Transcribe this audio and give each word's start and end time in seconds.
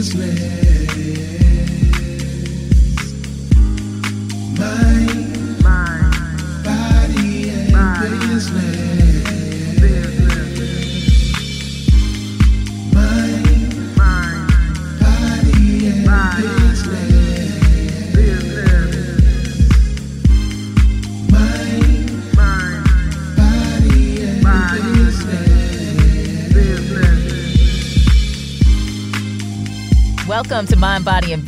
Welcome 0.00 0.69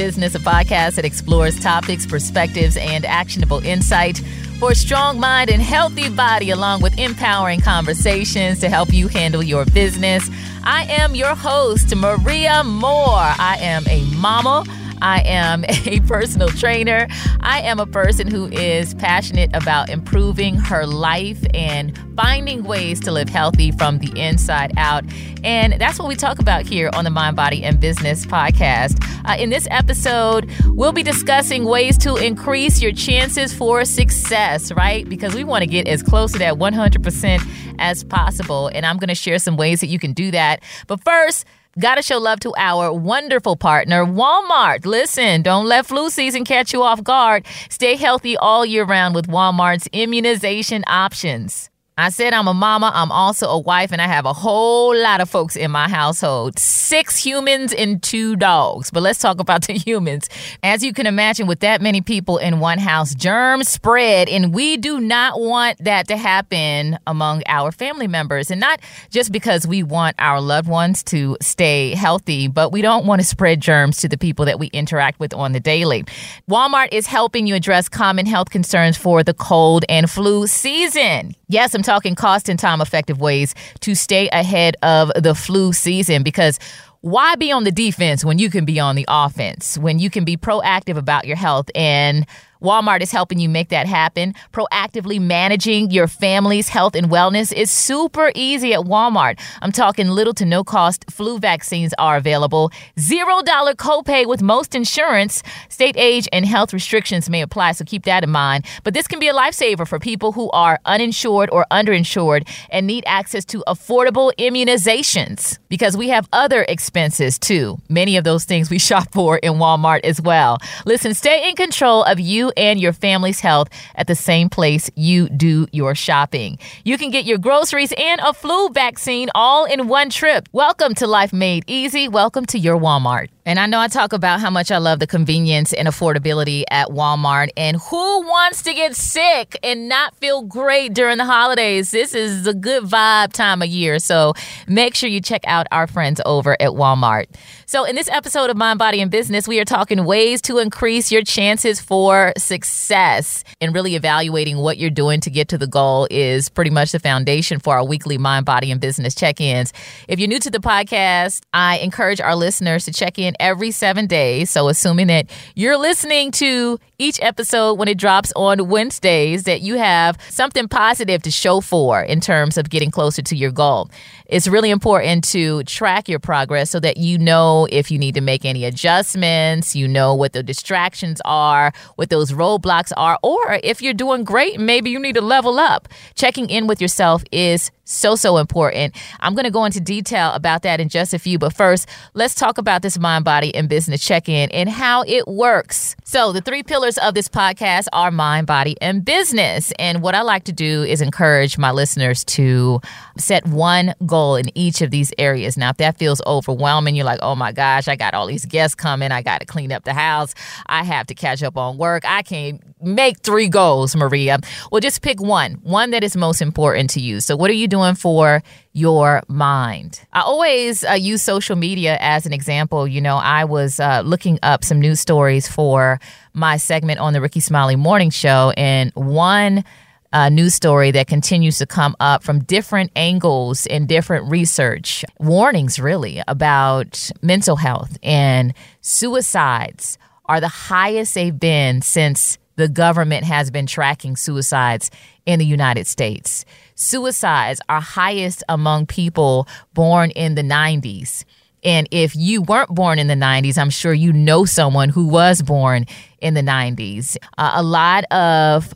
Business, 0.02 0.34
a 0.34 0.40
podcast 0.40 0.96
that 0.96 1.04
explores 1.04 1.60
topics, 1.60 2.06
perspectives, 2.06 2.76
and 2.76 3.04
actionable 3.04 3.64
insight 3.64 4.18
for 4.58 4.72
a 4.72 4.74
strong 4.74 5.20
mind 5.20 5.48
and 5.48 5.62
healthy 5.62 6.08
body, 6.08 6.50
along 6.50 6.82
with 6.82 6.98
empowering 6.98 7.60
conversations 7.60 8.58
to 8.58 8.68
help 8.68 8.92
you 8.92 9.06
handle 9.06 9.44
your 9.44 9.64
business. 9.64 10.28
I 10.64 10.86
am 10.88 11.14
your 11.14 11.36
host, 11.36 11.94
Maria 11.94 12.64
More. 12.64 13.30
I 13.38 13.58
am 13.60 13.86
a 13.86 14.02
mama 14.16 14.64
I 15.02 15.20
am 15.22 15.64
a 15.68 16.00
personal 16.00 16.48
trainer. 16.48 17.08
I 17.40 17.60
am 17.62 17.80
a 17.80 17.86
person 17.86 18.30
who 18.30 18.46
is 18.46 18.94
passionate 18.94 19.50
about 19.52 19.90
improving 19.90 20.54
her 20.54 20.86
life 20.86 21.44
and 21.52 21.98
finding 22.16 22.62
ways 22.62 23.00
to 23.00 23.12
live 23.12 23.28
healthy 23.28 23.72
from 23.72 23.98
the 23.98 24.18
inside 24.18 24.72
out. 24.76 25.04
And 25.42 25.74
that's 25.74 25.98
what 25.98 26.06
we 26.06 26.14
talk 26.14 26.38
about 26.38 26.66
here 26.66 26.88
on 26.92 27.04
the 27.04 27.10
Mind, 27.10 27.34
Body, 27.34 27.64
and 27.64 27.80
Business 27.80 28.24
podcast. 28.24 29.04
Uh, 29.28 29.36
in 29.36 29.50
this 29.50 29.66
episode, 29.70 30.50
we'll 30.66 30.92
be 30.92 31.02
discussing 31.02 31.64
ways 31.64 31.98
to 31.98 32.16
increase 32.16 32.80
your 32.80 32.92
chances 32.92 33.52
for 33.52 33.84
success, 33.84 34.70
right? 34.72 35.08
Because 35.08 35.34
we 35.34 35.42
want 35.42 35.62
to 35.62 35.66
get 35.66 35.88
as 35.88 36.02
close 36.02 36.32
to 36.32 36.38
that 36.38 36.54
100% 36.54 37.74
as 37.80 38.04
possible. 38.04 38.68
And 38.72 38.86
I'm 38.86 38.98
going 38.98 39.08
to 39.08 39.14
share 39.16 39.40
some 39.40 39.56
ways 39.56 39.80
that 39.80 39.88
you 39.88 39.98
can 39.98 40.12
do 40.12 40.30
that. 40.30 40.62
But 40.86 41.02
first, 41.02 41.44
Gotta 41.78 42.02
show 42.02 42.18
love 42.18 42.38
to 42.40 42.52
our 42.58 42.92
wonderful 42.92 43.56
partner, 43.56 44.04
Walmart. 44.04 44.84
Listen, 44.84 45.40
don't 45.40 45.64
let 45.64 45.86
flu 45.86 46.10
season 46.10 46.44
catch 46.44 46.74
you 46.74 46.82
off 46.82 47.02
guard. 47.02 47.46
Stay 47.70 47.96
healthy 47.96 48.36
all 48.36 48.66
year 48.66 48.84
round 48.84 49.14
with 49.14 49.26
Walmart's 49.26 49.88
immunization 49.90 50.84
options. 50.86 51.71
I 52.02 52.08
said 52.08 52.34
I'm 52.34 52.48
a 52.48 52.52
mama, 52.52 52.90
I'm 52.92 53.12
also 53.12 53.46
a 53.46 53.58
wife, 53.60 53.92
and 53.92 54.02
I 54.02 54.08
have 54.08 54.26
a 54.26 54.32
whole 54.32 54.92
lot 54.92 55.20
of 55.20 55.30
folks 55.30 55.54
in 55.54 55.70
my 55.70 55.88
household 55.88 56.58
six 56.58 57.16
humans 57.16 57.72
and 57.72 58.02
two 58.02 58.34
dogs. 58.34 58.90
But 58.90 59.04
let's 59.04 59.20
talk 59.20 59.38
about 59.38 59.62
the 59.68 59.74
humans. 59.74 60.28
As 60.64 60.82
you 60.82 60.92
can 60.92 61.06
imagine, 61.06 61.46
with 61.46 61.60
that 61.60 61.80
many 61.80 62.00
people 62.00 62.38
in 62.38 62.58
one 62.58 62.78
house, 62.78 63.14
germs 63.14 63.68
spread, 63.68 64.28
and 64.28 64.52
we 64.52 64.76
do 64.78 64.98
not 64.98 65.38
want 65.38 65.78
that 65.84 66.08
to 66.08 66.16
happen 66.16 66.98
among 67.06 67.44
our 67.46 67.70
family 67.70 68.08
members. 68.08 68.50
And 68.50 68.60
not 68.60 68.80
just 69.10 69.30
because 69.30 69.64
we 69.64 69.84
want 69.84 70.16
our 70.18 70.40
loved 70.40 70.68
ones 70.68 71.04
to 71.04 71.36
stay 71.40 71.94
healthy, 71.94 72.48
but 72.48 72.72
we 72.72 72.82
don't 72.82 73.06
want 73.06 73.20
to 73.20 73.26
spread 73.26 73.60
germs 73.60 73.98
to 73.98 74.08
the 74.08 74.18
people 74.18 74.44
that 74.46 74.58
we 74.58 74.66
interact 74.72 75.20
with 75.20 75.32
on 75.34 75.52
the 75.52 75.60
daily. 75.60 76.04
Walmart 76.50 76.88
is 76.90 77.06
helping 77.06 77.46
you 77.46 77.54
address 77.54 77.88
common 77.88 78.26
health 78.26 78.50
concerns 78.50 78.96
for 78.96 79.22
the 79.22 79.34
cold 79.34 79.84
and 79.88 80.10
flu 80.10 80.48
season. 80.48 81.36
Yes, 81.46 81.74
I'm 81.74 81.82
talking 81.82 81.91
cost 82.14 82.48
and 82.48 82.58
time 82.58 82.80
effective 82.80 83.20
ways 83.20 83.54
to 83.80 83.94
stay 83.94 84.28
ahead 84.32 84.76
of 84.82 85.10
the 85.16 85.34
flu 85.34 85.72
season 85.72 86.22
because 86.22 86.58
why 87.02 87.34
be 87.34 87.50
on 87.50 87.64
the 87.64 87.72
defense 87.72 88.24
when 88.24 88.38
you 88.38 88.48
can 88.48 88.64
be 88.64 88.78
on 88.78 88.94
the 88.94 89.04
offense, 89.08 89.76
when 89.76 89.98
you 89.98 90.08
can 90.08 90.24
be 90.24 90.36
proactive 90.36 90.96
about 90.96 91.26
your 91.26 91.36
health 91.36 91.68
and 91.74 92.26
Walmart 92.62 93.00
is 93.00 93.10
helping 93.10 93.38
you 93.38 93.48
make 93.48 93.70
that 93.70 93.86
happen. 93.86 94.34
Proactively 94.52 95.20
managing 95.20 95.90
your 95.90 96.06
family's 96.06 96.68
health 96.68 96.94
and 96.94 97.08
wellness 97.10 97.52
is 97.52 97.70
super 97.70 98.30
easy 98.34 98.72
at 98.72 98.80
Walmart. 98.80 99.40
I'm 99.60 99.72
talking 99.72 100.08
little 100.08 100.34
to 100.34 100.44
no 100.44 100.62
cost 100.62 101.04
flu 101.10 101.38
vaccines 101.38 101.92
are 101.98 102.16
available. 102.16 102.70
Zero 102.98 103.42
dollar 103.42 103.74
copay 103.74 104.26
with 104.26 104.42
most 104.42 104.74
insurance. 104.74 105.42
State 105.68 105.96
age 105.96 106.28
and 106.32 106.46
health 106.46 106.72
restrictions 106.72 107.28
may 107.28 107.42
apply, 107.42 107.72
so 107.72 107.84
keep 107.84 108.04
that 108.04 108.22
in 108.22 108.30
mind. 108.30 108.64
But 108.84 108.94
this 108.94 109.08
can 109.08 109.18
be 109.18 109.28
a 109.28 109.34
lifesaver 109.34 109.86
for 109.86 109.98
people 109.98 110.32
who 110.32 110.48
are 110.50 110.78
uninsured 110.84 111.50
or 111.50 111.66
underinsured 111.70 112.48
and 112.70 112.86
need 112.86 113.02
access 113.06 113.44
to 113.46 113.64
affordable 113.66 114.32
immunizations 114.38 115.58
because 115.68 115.96
we 115.96 116.08
have 116.10 116.28
other 116.32 116.64
expenses 116.68 117.38
too. 117.38 117.78
Many 117.88 118.16
of 118.16 118.24
those 118.24 118.44
things 118.44 118.70
we 118.70 118.78
shop 118.92 119.08
for 119.12 119.38
in 119.38 119.54
Walmart 119.54 120.00
as 120.04 120.20
well. 120.20 120.58
Listen, 120.86 121.14
stay 121.14 121.48
in 121.48 121.56
control 121.56 122.04
of 122.04 122.20
you 122.20 122.51
and 122.56 122.80
your 122.80 122.92
family's 122.92 123.40
health 123.40 123.68
at 123.94 124.06
the 124.06 124.14
same 124.14 124.48
place 124.48 124.90
you 124.96 125.28
do 125.28 125.66
your 125.72 125.94
shopping. 125.94 126.58
You 126.84 126.98
can 126.98 127.10
get 127.10 127.24
your 127.24 127.38
groceries 127.38 127.92
and 127.96 128.20
a 128.20 128.32
flu 128.32 128.68
vaccine 128.70 129.28
all 129.34 129.64
in 129.64 129.88
one 129.88 130.10
trip. 130.10 130.48
Welcome 130.52 130.94
to 130.96 131.06
Life 131.06 131.32
Made 131.32 131.64
Easy. 131.66 132.08
Welcome 132.08 132.46
to 132.46 132.58
your 132.58 132.78
Walmart. 132.78 133.28
And 133.44 133.58
I 133.58 133.66
know 133.66 133.80
I 133.80 133.88
talk 133.88 134.12
about 134.12 134.40
how 134.40 134.50
much 134.50 134.70
I 134.70 134.78
love 134.78 135.00
the 135.00 135.06
convenience 135.06 135.72
and 135.72 135.88
affordability 135.88 136.62
at 136.70 136.88
Walmart. 136.88 137.50
And 137.56 137.76
who 137.76 138.20
wants 138.20 138.62
to 138.62 138.72
get 138.72 138.94
sick 138.94 139.58
and 139.64 139.88
not 139.88 140.14
feel 140.16 140.42
great 140.42 140.94
during 140.94 141.18
the 141.18 141.24
holidays? 141.24 141.90
This 141.90 142.14
is 142.14 142.46
a 142.46 142.54
good 142.54 142.84
vibe 142.84 143.32
time 143.32 143.60
of 143.60 143.68
year. 143.68 143.98
So 143.98 144.34
make 144.68 144.94
sure 144.94 145.08
you 145.08 145.20
check 145.20 145.42
out 145.44 145.66
our 145.72 145.88
friends 145.88 146.20
over 146.24 146.52
at 146.60 146.70
Walmart. 146.70 147.26
So, 147.72 147.84
in 147.84 147.96
this 147.96 148.10
episode 148.10 148.50
of 148.50 148.56
Mind, 148.58 148.78
Body, 148.78 149.00
and 149.00 149.10
Business, 149.10 149.48
we 149.48 149.58
are 149.58 149.64
talking 149.64 150.04
ways 150.04 150.42
to 150.42 150.58
increase 150.58 151.10
your 151.10 151.22
chances 151.22 151.80
for 151.80 152.34
success. 152.36 153.44
And 153.62 153.74
really 153.74 153.96
evaluating 153.96 154.58
what 154.58 154.76
you're 154.76 154.90
doing 154.90 155.20
to 155.20 155.30
get 155.30 155.48
to 155.48 155.56
the 155.56 155.66
goal 155.66 156.06
is 156.10 156.50
pretty 156.50 156.70
much 156.70 156.92
the 156.92 156.98
foundation 156.98 157.60
for 157.60 157.74
our 157.74 157.82
weekly 157.82 158.18
Mind, 158.18 158.44
Body, 158.44 158.70
and 158.70 158.78
Business 158.78 159.14
check 159.14 159.40
ins. 159.40 159.72
If 160.06 160.18
you're 160.18 160.28
new 160.28 160.38
to 160.40 160.50
the 160.50 160.58
podcast, 160.58 161.44
I 161.54 161.78
encourage 161.78 162.20
our 162.20 162.36
listeners 162.36 162.84
to 162.84 162.92
check 162.92 163.18
in 163.18 163.31
every 163.40 163.70
seven 163.70 164.06
days. 164.06 164.50
So, 164.50 164.68
assuming 164.68 165.08
that 165.08 165.30
you're 165.54 165.76
listening 165.76 166.30
to 166.32 166.78
each 166.98 167.20
episode 167.20 167.74
when 167.74 167.88
it 167.88 167.98
drops 167.98 168.32
on 168.36 168.68
Wednesdays, 168.68 169.44
that 169.44 169.60
you 169.60 169.76
have 169.78 170.16
something 170.28 170.68
positive 170.68 171.22
to 171.22 171.30
show 171.30 171.60
for 171.60 172.02
in 172.02 172.20
terms 172.20 172.56
of 172.56 172.70
getting 172.70 172.90
closer 172.90 173.22
to 173.22 173.36
your 173.36 173.50
goal. 173.50 173.90
It's 174.26 174.48
really 174.48 174.70
important 174.70 175.24
to 175.24 175.62
track 175.64 176.08
your 176.08 176.18
progress 176.18 176.70
so 176.70 176.80
that 176.80 176.96
you 176.96 177.18
know 177.18 177.66
if 177.70 177.90
you 177.90 177.98
need 177.98 178.14
to 178.14 178.20
make 178.20 178.44
any 178.44 178.64
adjustments, 178.64 179.76
you 179.76 179.86
know 179.86 180.14
what 180.14 180.32
the 180.32 180.42
distractions 180.42 181.20
are, 181.24 181.72
what 181.96 182.08
those 182.08 182.32
roadblocks 182.32 182.92
are, 182.96 183.18
or 183.22 183.60
if 183.62 183.82
you're 183.82 183.92
doing 183.92 184.24
great, 184.24 184.58
maybe 184.58 184.90
you 184.90 184.98
need 184.98 185.16
to 185.16 185.20
level 185.20 185.58
up. 185.58 185.88
Checking 186.14 186.48
in 186.48 186.66
with 186.66 186.80
yourself 186.80 187.22
is 187.30 187.70
So, 187.92 188.16
so 188.16 188.38
important. 188.38 188.96
I'm 189.20 189.34
going 189.34 189.44
to 189.44 189.50
go 189.50 189.64
into 189.64 189.80
detail 189.80 190.32
about 190.32 190.62
that 190.62 190.80
in 190.80 190.88
just 190.88 191.12
a 191.12 191.18
few. 191.18 191.38
But 191.38 191.52
first, 191.52 191.88
let's 192.14 192.34
talk 192.34 192.56
about 192.58 192.82
this 192.82 192.98
mind, 192.98 193.24
body, 193.24 193.54
and 193.54 193.68
business 193.68 194.04
check 194.04 194.28
in 194.28 194.50
and 194.50 194.68
how 194.68 195.04
it 195.06 195.28
works. 195.28 195.94
So, 196.04 196.32
the 196.32 196.40
three 196.40 196.62
pillars 196.62 196.96
of 196.98 197.14
this 197.14 197.28
podcast 197.28 197.88
are 197.92 198.10
mind, 198.10 198.46
body, 198.46 198.76
and 198.80 199.04
business. 199.04 199.72
And 199.78 200.02
what 200.02 200.14
I 200.14 200.22
like 200.22 200.44
to 200.44 200.52
do 200.52 200.82
is 200.82 201.00
encourage 201.00 201.58
my 201.58 201.70
listeners 201.70 202.24
to 202.24 202.80
set 203.18 203.46
one 203.46 203.94
goal 204.06 204.36
in 204.36 204.56
each 204.56 204.80
of 204.80 204.90
these 204.90 205.12
areas. 205.18 205.56
Now, 205.56 205.70
if 205.70 205.76
that 205.76 205.98
feels 205.98 206.22
overwhelming, 206.26 206.96
you're 206.96 207.04
like, 207.04 207.20
oh 207.22 207.34
my 207.34 207.52
gosh, 207.52 207.88
I 207.88 207.96
got 207.96 208.14
all 208.14 208.26
these 208.26 208.46
guests 208.46 208.74
coming. 208.74 209.12
I 209.12 209.22
got 209.22 209.40
to 209.40 209.46
clean 209.46 209.70
up 209.70 209.84
the 209.84 209.94
house. 209.94 210.34
I 210.66 210.82
have 210.82 211.06
to 211.08 211.14
catch 211.14 211.42
up 211.42 211.56
on 211.58 211.76
work. 211.76 212.04
I 212.06 212.22
can't 212.22 212.62
make 212.82 213.20
three 213.20 213.48
goals, 213.48 213.94
Maria. 213.94 214.38
Well, 214.70 214.80
just 214.80 215.02
pick 215.02 215.20
one, 215.20 215.54
one 215.62 215.90
that 215.90 216.02
is 216.02 216.16
most 216.16 216.40
important 216.40 216.90
to 216.90 217.00
you. 217.00 217.20
So, 217.20 217.36
what 217.36 217.50
are 217.50 217.54
you 217.54 217.68
doing 217.68 217.81
for 217.94 218.42
your 218.72 219.22
mind? 219.28 220.00
I 220.12 220.20
always 220.22 220.84
uh, 220.84 220.92
use 220.92 221.22
social 221.22 221.56
media 221.56 221.98
as 222.00 222.24
an 222.24 222.32
example. 222.32 222.86
You 222.86 223.00
know, 223.00 223.16
I 223.16 223.44
was 223.44 223.80
uh, 223.80 224.02
looking 224.04 224.38
up 224.42 224.64
some 224.64 224.80
news 224.80 225.00
stories 225.00 225.48
for 225.48 226.00
my 226.32 226.56
segment 226.56 227.00
on 227.00 227.12
the 227.12 227.20
Rickey 227.20 227.40
Smiley 227.40 227.76
Morning 227.76 228.10
Show, 228.10 228.52
and 228.56 228.92
one 228.94 229.64
uh, 230.12 230.28
news 230.28 230.54
story 230.54 230.90
that 230.90 231.06
continues 231.06 231.58
to 231.58 231.66
come 231.66 231.96
up 232.00 232.22
from 232.22 232.44
different 232.44 232.90
angles 232.96 233.66
and 233.66 233.88
different 233.88 234.30
research, 234.30 235.04
warnings 235.18 235.78
really 235.78 236.22
about 236.28 237.10
mental 237.22 237.56
health 237.56 237.98
and 238.02 238.54
suicides 238.80 239.98
are 240.26 240.40
the 240.40 240.48
highest 240.48 241.14
they've 241.14 241.38
been 241.38 241.82
since 241.82 242.38
the 242.56 242.68
government 242.68 243.24
has 243.24 243.50
been 243.50 243.66
tracking 243.66 244.16
suicides 244.16 244.90
in 245.26 245.38
the 245.38 245.46
United 245.46 245.86
States. 245.86 246.44
Suicides 246.74 247.60
are 247.68 247.80
highest 247.80 248.42
among 248.48 248.86
people 248.86 249.46
born 249.74 250.10
in 250.10 250.34
the 250.34 250.42
90s. 250.42 251.24
And 251.64 251.86
if 251.90 252.16
you 252.16 252.42
weren't 252.42 252.70
born 252.70 252.98
in 252.98 253.06
the 253.06 253.14
90s, 253.14 253.56
I'm 253.56 253.70
sure 253.70 253.92
you 253.92 254.12
know 254.12 254.44
someone 254.44 254.88
who 254.88 255.06
was 255.06 255.42
born 255.42 255.86
in 256.20 256.34
the 256.34 256.40
90s. 256.40 257.16
Uh, 257.38 257.52
a 257.54 257.62
lot 257.62 258.04
of 258.12 258.74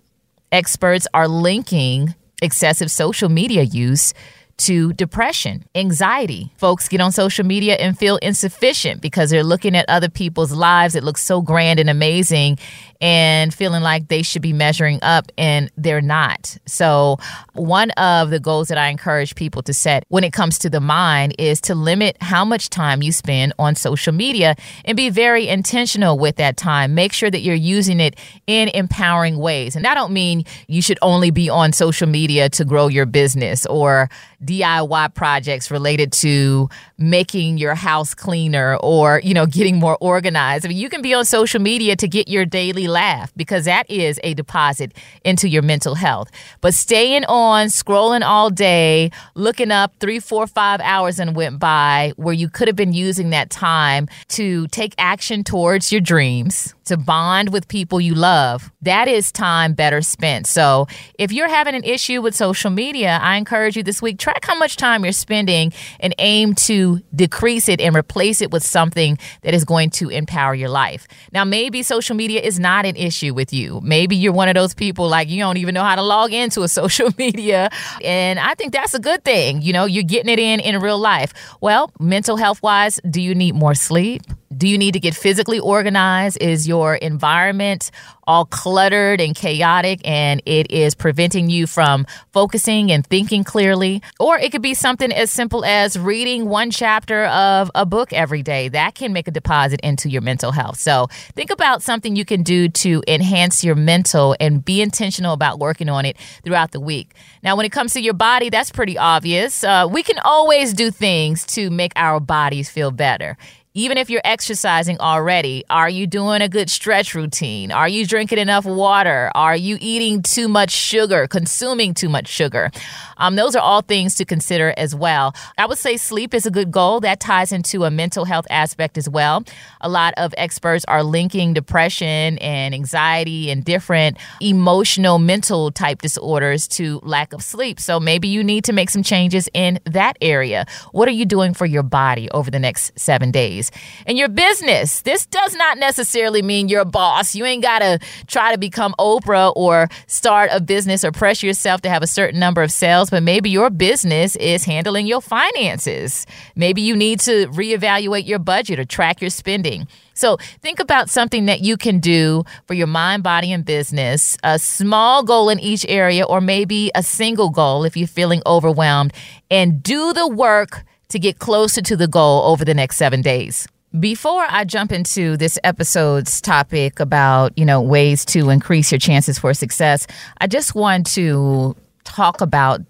experts 0.52 1.06
are 1.12 1.26
linking 1.26 2.14
excessive 2.42 2.90
social 2.90 3.28
media 3.28 3.62
use 3.62 4.14
to 4.58 4.92
depression, 4.94 5.64
anxiety. 5.74 6.52
Folks 6.56 6.88
get 6.88 7.00
on 7.00 7.12
social 7.12 7.44
media 7.44 7.74
and 7.74 7.98
feel 7.98 8.16
insufficient 8.18 9.00
because 9.00 9.30
they're 9.30 9.44
looking 9.44 9.76
at 9.76 9.84
other 9.88 10.08
people's 10.08 10.52
lives. 10.52 10.94
It 10.94 11.04
looks 11.04 11.22
so 11.22 11.42
grand 11.42 11.78
and 11.78 11.90
amazing 11.90 12.58
and 13.00 13.52
feeling 13.52 13.82
like 13.82 14.08
they 14.08 14.22
should 14.22 14.42
be 14.42 14.52
measuring 14.52 14.98
up 15.02 15.30
and 15.36 15.70
they're 15.76 16.00
not. 16.00 16.56
So, 16.66 17.18
one 17.52 17.90
of 17.92 18.30
the 18.30 18.40
goals 18.40 18.68
that 18.68 18.78
I 18.78 18.88
encourage 18.88 19.34
people 19.34 19.62
to 19.62 19.74
set 19.74 20.04
when 20.08 20.24
it 20.24 20.32
comes 20.32 20.58
to 20.60 20.70
the 20.70 20.80
mind 20.80 21.34
is 21.38 21.60
to 21.62 21.74
limit 21.74 22.16
how 22.20 22.44
much 22.44 22.70
time 22.70 23.02
you 23.02 23.12
spend 23.12 23.52
on 23.58 23.74
social 23.74 24.12
media 24.12 24.56
and 24.84 24.96
be 24.96 25.10
very 25.10 25.48
intentional 25.48 26.18
with 26.18 26.36
that 26.36 26.56
time. 26.56 26.94
Make 26.94 27.12
sure 27.12 27.30
that 27.30 27.40
you're 27.40 27.54
using 27.54 28.00
it 28.00 28.18
in 28.46 28.68
empowering 28.68 29.38
ways. 29.38 29.76
And 29.76 29.86
I 29.86 29.94
don't 29.94 30.12
mean 30.12 30.44
you 30.66 30.80
should 30.80 30.98
only 31.02 31.30
be 31.30 31.50
on 31.50 31.72
social 31.72 32.08
media 32.08 32.48
to 32.50 32.64
grow 32.64 32.88
your 32.88 33.06
business 33.06 33.66
or 33.66 34.08
DIY 34.44 35.14
projects 35.14 35.70
related 35.70 36.12
to 36.12 36.68
making 36.98 37.58
your 37.58 37.74
house 37.74 38.14
cleaner 38.14 38.76
or, 38.76 39.20
you 39.22 39.34
know, 39.34 39.44
getting 39.46 39.76
more 39.76 39.98
organized. 40.00 40.64
I 40.64 40.68
mean, 40.68 40.78
you 40.78 40.88
can 40.88 41.02
be 41.02 41.12
on 41.12 41.24
social 41.24 41.60
media 41.60 41.94
to 41.96 42.08
get 42.08 42.28
your 42.28 42.46
daily 42.46 42.86
laugh 42.86 43.32
because 43.36 43.66
that 43.66 43.90
is 43.90 44.18
a 44.24 44.34
deposit 44.34 44.94
into 45.24 45.48
your 45.48 45.62
mental 45.62 45.94
health. 45.94 46.30
But 46.60 46.72
staying 46.74 47.24
on, 47.26 47.66
scrolling 47.66 48.22
all 48.22 48.48
day, 48.48 49.10
looking 49.34 49.70
up 49.70 49.92
three, 50.00 50.20
four, 50.20 50.46
five 50.46 50.80
hours 50.80 51.18
and 51.18 51.36
went 51.36 51.58
by 51.58 52.12
where 52.16 52.34
you 52.34 52.48
could 52.48 52.66
have 52.66 52.76
been 52.76 52.94
using 52.94 53.30
that 53.30 53.50
time 53.50 54.08
to 54.28 54.66
take 54.68 54.94
action 54.96 55.44
towards 55.44 55.92
your 55.92 56.00
dreams, 56.00 56.74
to 56.86 56.96
bond 56.96 57.52
with 57.52 57.68
people 57.68 58.00
you 58.00 58.14
love, 58.14 58.70
that 58.80 59.08
is 59.08 59.32
time 59.32 59.74
better 59.74 60.00
spent. 60.00 60.46
So 60.46 60.86
if 61.18 61.32
you're 61.32 61.48
having 61.48 61.74
an 61.74 61.84
issue 61.84 62.22
with 62.22 62.34
social 62.34 62.70
media, 62.70 63.18
I 63.20 63.36
encourage 63.36 63.76
you 63.76 63.82
this 63.82 64.00
week, 64.00 64.18
track 64.18 64.44
how 64.44 64.56
much 64.56 64.76
time 64.76 65.04
you're 65.04 65.12
spending 65.12 65.72
and 66.00 66.14
aim 66.18 66.54
to 66.54 66.85
decrease 67.14 67.68
it 67.68 67.80
and 67.80 67.94
replace 67.96 68.40
it 68.40 68.50
with 68.50 68.64
something 68.64 69.18
that 69.42 69.54
is 69.54 69.64
going 69.64 69.90
to 69.90 70.08
empower 70.08 70.54
your 70.54 70.68
life. 70.68 71.06
Now, 71.32 71.44
maybe 71.44 71.82
social 71.82 72.16
media 72.16 72.40
is 72.40 72.58
not 72.58 72.86
an 72.86 72.96
issue 72.96 73.34
with 73.34 73.52
you. 73.52 73.80
Maybe 73.82 74.16
you're 74.16 74.32
one 74.32 74.48
of 74.48 74.54
those 74.54 74.74
people 74.74 75.08
like 75.08 75.28
you 75.28 75.40
don't 75.40 75.56
even 75.56 75.74
know 75.74 75.82
how 75.82 75.96
to 75.96 76.02
log 76.02 76.32
into 76.32 76.62
a 76.62 76.68
social 76.80 77.10
media. 77.18 77.70
And 78.04 78.38
I 78.38 78.54
think 78.54 78.72
that's 78.72 78.94
a 78.94 79.00
good 79.00 79.24
thing. 79.24 79.62
You 79.62 79.72
know, 79.72 79.84
you're 79.84 80.04
getting 80.04 80.32
it 80.32 80.38
in 80.38 80.60
in 80.60 80.80
real 80.80 80.98
life. 80.98 81.32
Well, 81.60 81.90
mental 82.00 82.36
health 82.36 82.62
wise, 82.62 83.00
do 83.08 83.20
you 83.20 83.34
need 83.34 83.54
more 83.54 83.74
sleep? 83.74 84.22
Do 84.54 84.68
you 84.68 84.78
need 84.78 84.92
to 84.92 85.00
get 85.00 85.14
physically 85.14 85.58
organized? 85.58 86.38
Is 86.40 86.68
your 86.68 86.94
environment 86.94 87.90
all 88.28 88.44
cluttered 88.44 89.20
and 89.20 89.34
chaotic 89.34 90.00
and 90.04 90.42
it 90.46 90.70
is 90.70 90.94
preventing 90.94 91.48
you 91.50 91.66
from 91.66 92.06
focusing 92.32 92.92
and 92.92 93.04
thinking 93.06 93.42
clearly? 93.42 94.02
Or 94.20 94.38
it 94.38 94.52
could 94.52 94.62
be 94.62 94.74
something 94.74 95.12
as 95.12 95.30
simple 95.30 95.64
as 95.64 95.98
reading 95.98 96.48
one 96.48 96.70
chapter 96.70 97.24
of 97.26 97.70
a 97.74 97.84
book 97.84 98.12
every 98.12 98.42
day. 98.42 98.68
That 98.68 98.94
can 98.94 99.12
make 99.12 99.26
a 99.26 99.32
deposit 99.32 99.80
into 99.80 100.08
your 100.08 100.22
mental 100.22 100.52
health. 100.52 100.78
So 100.78 101.08
think 101.34 101.50
about 101.50 101.82
something 101.82 102.14
you 102.14 102.24
can 102.24 102.42
do 102.42 102.68
to 102.68 103.02
enhance 103.08 103.64
your 103.64 103.74
mental 103.74 104.36
and 104.38 104.64
be 104.64 104.80
intentional 104.80 105.32
about 105.32 105.58
working 105.58 105.88
on 105.88 106.04
it 106.04 106.16
throughout 106.44 106.70
the 106.70 106.80
week. 106.80 107.14
Now, 107.42 107.56
when 107.56 107.66
it 107.66 107.72
comes 107.72 107.92
to 107.94 108.00
your 108.00 108.14
body, 108.14 108.48
that's 108.48 108.70
pretty 108.70 108.96
obvious. 108.96 109.64
Uh, 109.64 109.88
we 109.90 110.02
can 110.02 110.18
always 110.20 110.72
do 110.72 110.90
things 110.90 111.44
to 111.46 111.70
make 111.70 111.92
our 111.96 112.20
bodies 112.20 112.70
feel 112.70 112.92
better 112.92 113.36
even 113.76 113.98
if 113.98 114.08
you're 114.08 114.22
exercising 114.24 114.98
already, 115.00 115.62
are 115.68 115.90
you 115.90 116.06
doing 116.06 116.40
a 116.40 116.48
good 116.48 116.70
stretch 116.70 117.14
routine? 117.14 117.70
Are 117.70 117.86
you 117.86 118.06
drinking 118.06 118.38
enough 118.38 118.64
water? 118.64 119.30
Are 119.34 119.54
you 119.54 119.76
eating 119.82 120.22
too 120.22 120.48
much 120.48 120.70
sugar, 120.70 121.26
consuming 121.26 121.92
too 121.92 122.08
much 122.08 122.26
sugar? 122.26 122.70
Um, 123.18 123.36
those 123.36 123.54
are 123.54 123.60
all 123.60 123.82
things 123.82 124.14
to 124.14 124.24
consider 124.24 124.72
as 124.78 124.94
well. 124.94 125.34
I 125.58 125.66
would 125.66 125.76
say 125.76 125.98
sleep 125.98 126.32
is 126.32 126.46
a 126.46 126.50
good 126.50 126.70
goal. 126.70 127.00
That 127.00 127.20
ties 127.20 127.52
into 127.52 127.84
a 127.84 127.90
mental 127.90 128.24
health 128.24 128.46
aspect 128.48 128.96
as 128.96 129.10
well. 129.10 129.44
A 129.82 129.90
lot 129.90 130.14
of 130.16 130.32
experts 130.38 130.86
are 130.88 131.02
linking 131.02 131.52
depression 131.52 132.38
and 132.38 132.74
anxiety 132.74 133.50
and 133.50 133.62
different 133.62 134.16
emotional, 134.40 135.18
mental 135.18 135.70
type 135.70 136.00
disorders 136.00 136.66
to 136.68 136.98
lack 137.02 137.34
of 137.34 137.42
sleep. 137.42 137.78
So 137.78 138.00
maybe 138.00 138.26
you 138.26 138.42
need 138.42 138.64
to 138.64 138.72
make 138.72 138.88
some 138.88 139.02
changes 139.02 139.50
in 139.52 139.80
that 139.84 140.16
area. 140.22 140.64
What 140.92 141.08
are 141.08 141.12
you 141.12 141.26
doing 141.26 141.52
for 141.52 141.66
your 141.66 141.82
body 141.82 142.30
over 142.30 142.50
the 142.50 142.58
next 142.58 142.98
seven 142.98 143.30
days? 143.30 143.65
And 144.06 144.18
your 144.18 144.28
business, 144.28 145.02
this 145.02 145.26
does 145.26 145.54
not 145.54 145.78
necessarily 145.78 146.42
mean 146.42 146.68
you're 146.68 146.82
a 146.82 146.84
boss. 146.84 147.34
You 147.34 147.44
ain't 147.44 147.62
got 147.62 147.80
to 147.80 147.98
try 148.26 148.52
to 148.52 148.58
become 148.58 148.94
Oprah 148.98 149.52
or 149.56 149.88
start 150.06 150.50
a 150.52 150.60
business 150.60 151.04
or 151.04 151.12
pressure 151.12 151.46
yourself 151.46 151.80
to 151.82 151.88
have 151.88 152.02
a 152.02 152.06
certain 152.06 152.40
number 152.40 152.62
of 152.62 152.72
sales, 152.72 153.10
but 153.10 153.22
maybe 153.22 153.50
your 153.50 153.70
business 153.70 154.36
is 154.36 154.64
handling 154.64 155.06
your 155.06 155.20
finances. 155.20 156.26
Maybe 156.54 156.82
you 156.82 156.96
need 156.96 157.20
to 157.20 157.46
reevaluate 157.48 158.26
your 158.26 158.38
budget 158.38 158.78
or 158.78 158.84
track 158.84 159.20
your 159.20 159.30
spending. 159.30 159.86
So 160.14 160.38
think 160.62 160.80
about 160.80 161.10
something 161.10 161.44
that 161.44 161.60
you 161.60 161.76
can 161.76 162.00
do 162.00 162.44
for 162.66 162.72
your 162.72 162.86
mind, 162.86 163.22
body, 163.22 163.52
and 163.52 163.64
business, 163.64 164.38
a 164.42 164.58
small 164.58 165.22
goal 165.22 165.50
in 165.50 165.60
each 165.60 165.84
area, 165.90 166.24
or 166.24 166.40
maybe 166.40 166.90
a 166.94 167.02
single 167.02 167.50
goal 167.50 167.84
if 167.84 167.98
you're 167.98 168.08
feeling 168.08 168.40
overwhelmed, 168.46 169.12
and 169.50 169.82
do 169.82 170.14
the 170.14 170.26
work 170.26 170.84
to 171.08 171.18
get 171.18 171.38
closer 171.38 171.80
to 171.82 171.96
the 171.96 172.08
goal 172.08 172.42
over 172.44 172.64
the 172.64 172.74
next 172.74 172.96
seven 172.96 173.22
days. 173.22 173.66
Before 173.98 174.44
I 174.48 174.64
jump 174.64 174.92
into 174.92 175.36
this 175.36 175.58
episode's 175.64 176.40
topic 176.40 177.00
about, 177.00 177.56
you 177.56 177.64
know, 177.64 177.80
ways 177.80 178.24
to 178.26 178.50
increase 178.50 178.92
your 178.92 178.98
chances 178.98 179.38
for 179.38 179.54
success, 179.54 180.06
I 180.40 180.48
just 180.48 180.74
want 180.74 181.06
to 181.14 181.74
talk 182.04 182.40
about 182.40 182.80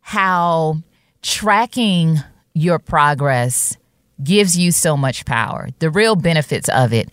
how 0.00 0.76
tracking 1.22 2.18
your 2.52 2.78
progress 2.78 3.76
gives 4.22 4.56
you 4.56 4.70
so 4.70 4.96
much 4.96 5.24
power, 5.24 5.70
the 5.80 5.90
real 5.90 6.14
benefits 6.14 6.68
of 6.68 6.92
it. 6.92 7.10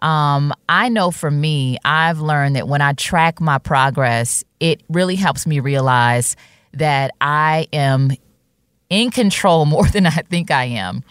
Um, 0.00 0.52
I 0.68 0.88
know 0.88 1.12
for 1.12 1.30
me, 1.30 1.78
I've 1.84 2.18
learned 2.18 2.56
that 2.56 2.66
when 2.66 2.82
I 2.82 2.92
track 2.92 3.40
my 3.40 3.58
progress, 3.58 4.44
it 4.58 4.82
really 4.88 5.16
helps 5.16 5.46
me 5.46 5.60
realize 5.60 6.36
that 6.72 7.12
I 7.20 7.68
am 7.72 8.10
in 8.92 9.10
control 9.10 9.64
more 9.64 9.86
than 9.92 10.06
I 10.06 10.10
think 10.10 10.50
I 10.50 10.64
am. 10.64 11.02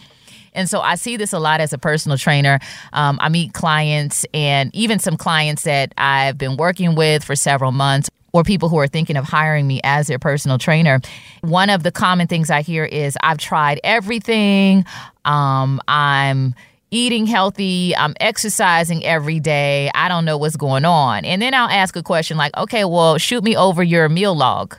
And 0.54 0.68
so 0.68 0.80
I 0.80 0.96
see 0.96 1.16
this 1.16 1.32
a 1.32 1.38
lot 1.38 1.60
as 1.60 1.72
a 1.72 1.78
personal 1.78 2.18
trainer. 2.18 2.58
Um, 2.92 3.18
I 3.22 3.28
meet 3.28 3.54
clients 3.54 4.26
and 4.34 4.74
even 4.74 4.98
some 4.98 5.16
clients 5.16 5.62
that 5.62 5.94
I've 5.96 6.36
been 6.36 6.56
working 6.56 6.94
with 6.94 7.24
for 7.24 7.34
several 7.34 7.72
months 7.72 8.10
or 8.32 8.42
people 8.42 8.68
who 8.68 8.78
are 8.78 8.86
thinking 8.86 9.16
of 9.16 9.24
hiring 9.24 9.66
me 9.66 9.80
as 9.84 10.06
their 10.06 10.18
personal 10.18 10.58
trainer. 10.58 11.00
One 11.42 11.70
of 11.70 11.82
the 11.82 11.92
common 11.92 12.26
things 12.26 12.50
I 12.50 12.62
hear 12.62 12.84
is 12.84 13.16
I've 13.22 13.38
tried 13.38 13.80
everything. 13.84 14.84
Um, 15.24 15.80
I'm 15.88 16.54
eating 16.90 17.26
healthy, 17.26 17.96
I'm 17.96 18.14
exercising 18.20 19.04
every 19.04 19.40
day. 19.40 19.90
I 19.94 20.08
don't 20.08 20.26
know 20.26 20.36
what's 20.36 20.56
going 20.56 20.84
on. 20.84 21.24
And 21.24 21.40
then 21.40 21.54
I'll 21.54 21.68
ask 21.68 21.96
a 21.96 22.02
question 22.02 22.36
like, 22.36 22.54
okay, 22.56 22.84
well, 22.84 23.16
shoot 23.16 23.42
me 23.42 23.56
over 23.56 23.82
your 23.82 24.08
meal 24.10 24.34
log. 24.34 24.76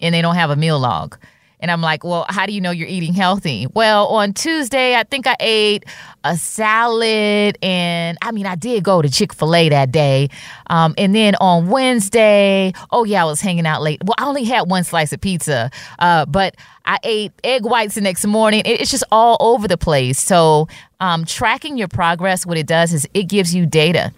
And 0.00 0.14
they 0.14 0.20
don't 0.20 0.34
have 0.34 0.50
a 0.50 0.56
meal 0.56 0.78
log. 0.78 1.16
And 1.64 1.70
I'm 1.70 1.80
like, 1.80 2.04
well, 2.04 2.26
how 2.28 2.44
do 2.44 2.52
you 2.52 2.60
know 2.60 2.72
you're 2.72 2.86
eating 2.86 3.14
healthy? 3.14 3.66
Well, 3.72 4.08
on 4.08 4.34
Tuesday, 4.34 4.96
I 4.96 5.02
think 5.02 5.26
I 5.26 5.34
ate 5.40 5.86
a 6.22 6.36
salad. 6.36 7.56
And 7.62 8.18
I 8.20 8.32
mean, 8.32 8.44
I 8.44 8.54
did 8.54 8.84
go 8.84 9.00
to 9.00 9.08
Chick 9.08 9.32
fil 9.32 9.54
A 9.54 9.70
that 9.70 9.90
day. 9.90 10.28
Um, 10.66 10.94
and 10.98 11.14
then 11.14 11.36
on 11.36 11.68
Wednesday, 11.68 12.74
oh, 12.90 13.04
yeah, 13.04 13.22
I 13.22 13.24
was 13.24 13.40
hanging 13.40 13.64
out 13.64 13.80
late. 13.80 14.04
Well, 14.04 14.14
I 14.18 14.26
only 14.26 14.44
had 14.44 14.68
one 14.68 14.84
slice 14.84 15.14
of 15.14 15.22
pizza, 15.22 15.70
uh, 16.00 16.26
but 16.26 16.54
I 16.84 16.98
ate 17.02 17.32
egg 17.42 17.64
whites 17.64 17.94
the 17.94 18.02
next 18.02 18.26
morning. 18.26 18.60
It's 18.66 18.90
just 18.90 19.04
all 19.10 19.38
over 19.40 19.66
the 19.66 19.78
place. 19.78 20.20
So, 20.20 20.68
um, 21.00 21.24
tracking 21.24 21.78
your 21.78 21.88
progress, 21.88 22.44
what 22.44 22.58
it 22.58 22.66
does 22.66 22.92
is 22.92 23.08
it 23.14 23.22
gives 23.22 23.54
you 23.54 23.64
data 23.64 24.12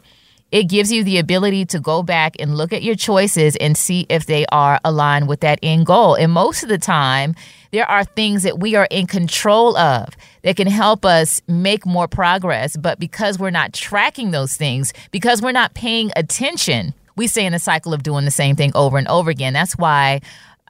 it 0.53 0.65
gives 0.65 0.93
you 0.93 1.03
the 1.03 1.19
ability 1.19 1.65
to 1.67 1.81
go 1.81 2.03
back 2.03 2.37
and 2.39 2.57
look 2.57 2.73
at 2.73 2.83
your 2.83 2.95
choices 2.95 3.57
and 3.57 3.77
see 3.77 4.07
if 4.09 4.27
they 4.27 4.47
are 4.53 4.81
aligned 4.85 5.29
with 5.29 5.41
that 5.41 5.59
end 5.63 5.87
goal. 5.87 6.15
And 6.15 6.33
most 6.33 6.63
of 6.63 6.69
the 6.69 6.79
time, 6.79 7.35
there 7.73 7.89
are 7.91 8.05
things 8.05 8.45
that 8.45 8.61
we 8.61 8.75
are 8.77 8.87
in 8.91 9.07
control 9.07 9.77
of 9.77 10.17
that 10.43 10.57
can 10.57 10.69
help 10.69 11.05
us 11.05 11.43
make 11.49 11.85
more 11.85 12.07
progress. 12.07 12.77
But 12.77 13.01
because 13.01 13.39
we're 13.39 13.51
not 13.51 13.73
tracking 13.73 14.31
those 14.31 14.57
things, 14.57 14.93
because 15.11 15.43
we're 15.43 15.53
not 15.53 15.75
paying 15.75 16.11
attention, 16.15 16.95
we 17.17 17.27
stay 17.27 17.45
in 17.45 17.55
a 17.55 17.59
cycle 17.59 17.93
of 17.93 18.03
doing 18.03 18.25
the 18.25 18.31
same 18.31 18.57
thing 18.57 18.71
over 18.75 18.99
and 18.99 19.09
over 19.09 19.31
again. 19.31 19.53
That's 19.53 19.77
why 19.77 20.21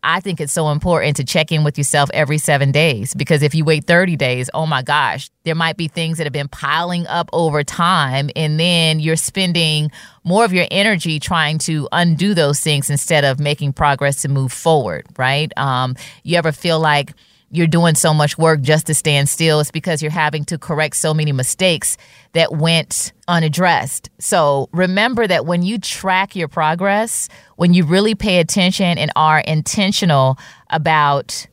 I 0.07 0.21
think 0.21 0.41
it's 0.41 0.53
so 0.53 0.71
important 0.71 1.17
to 1.17 1.25
check 1.25 1.51
in 1.51 1.65
with 1.65 1.77
yourself 1.77 2.09
every 2.15 2.39
seven 2.39 2.71
days 2.71 3.13
because 3.13 3.43
if 3.43 3.57
you 3.57 3.65
wait 3.65 3.87
30 3.87 4.15
days, 4.15 4.49
oh 4.55 4.65
my 4.65 4.81
gosh, 4.81 5.31
there 5.43 5.57
might 5.57 5.77
be 5.77 5.89
things 5.89 6.19
that 6.19 6.25
have 6.25 6.33
been 6.33 6.49
piling 6.49 7.09
up 7.09 7.29
over 7.33 7.65
time. 7.65 8.31
And 8.37 8.59
then 8.59 9.01
you're 9.01 9.17
spending 9.17 9.91
more 10.23 10.45
of 10.45 10.53
your 10.53 10.67
energy 10.71 11.19
trying 11.19 11.59
to 11.59 11.89
undo 11.91 12.35
those 12.35 12.61
things 12.61 12.89
instead 12.89 13.25
of 13.25 13.41
making 13.41 13.73
progress 13.73 14.23
to 14.23 14.29
move 14.29 14.53
forward, 14.53 15.07
right? 15.19 15.53
Um, 15.59 15.97
you 16.23 16.39
ever 16.39 16.53
feel 16.53 16.79
like, 16.79 17.13
you're 17.51 17.67
doing 17.67 17.95
so 17.95 18.13
much 18.13 18.37
work 18.37 18.61
just 18.61 18.87
to 18.87 18.95
stand 18.95 19.29
still. 19.29 19.61
It's 19.61 19.71
because 19.71 20.03
you're 20.03 20.11
having 20.11 20.45
to 20.47 20.59
correct 20.59 20.97
so 20.97 21.15
many 21.15 21.33
mistakes 21.33 21.97
that 22.33 22.53
went 22.53 23.13
unaddressed. 23.29 24.11
So 24.19 24.69
remember 24.73 25.27
that 25.27 25.47
when 25.47 25.63
you 25.63 25.79
track 25.79 26.35
your 26.35 26.49
progress, 26.49 27.29
when 27.57 27.73
you 27.73 27.85
really 27.85 28.15
pay 28.15 28.41
attention 28.41 28.99
and 28.99 29.11
are 29.17 29.41
intentional 29.41 30.39
about 30.71 31.47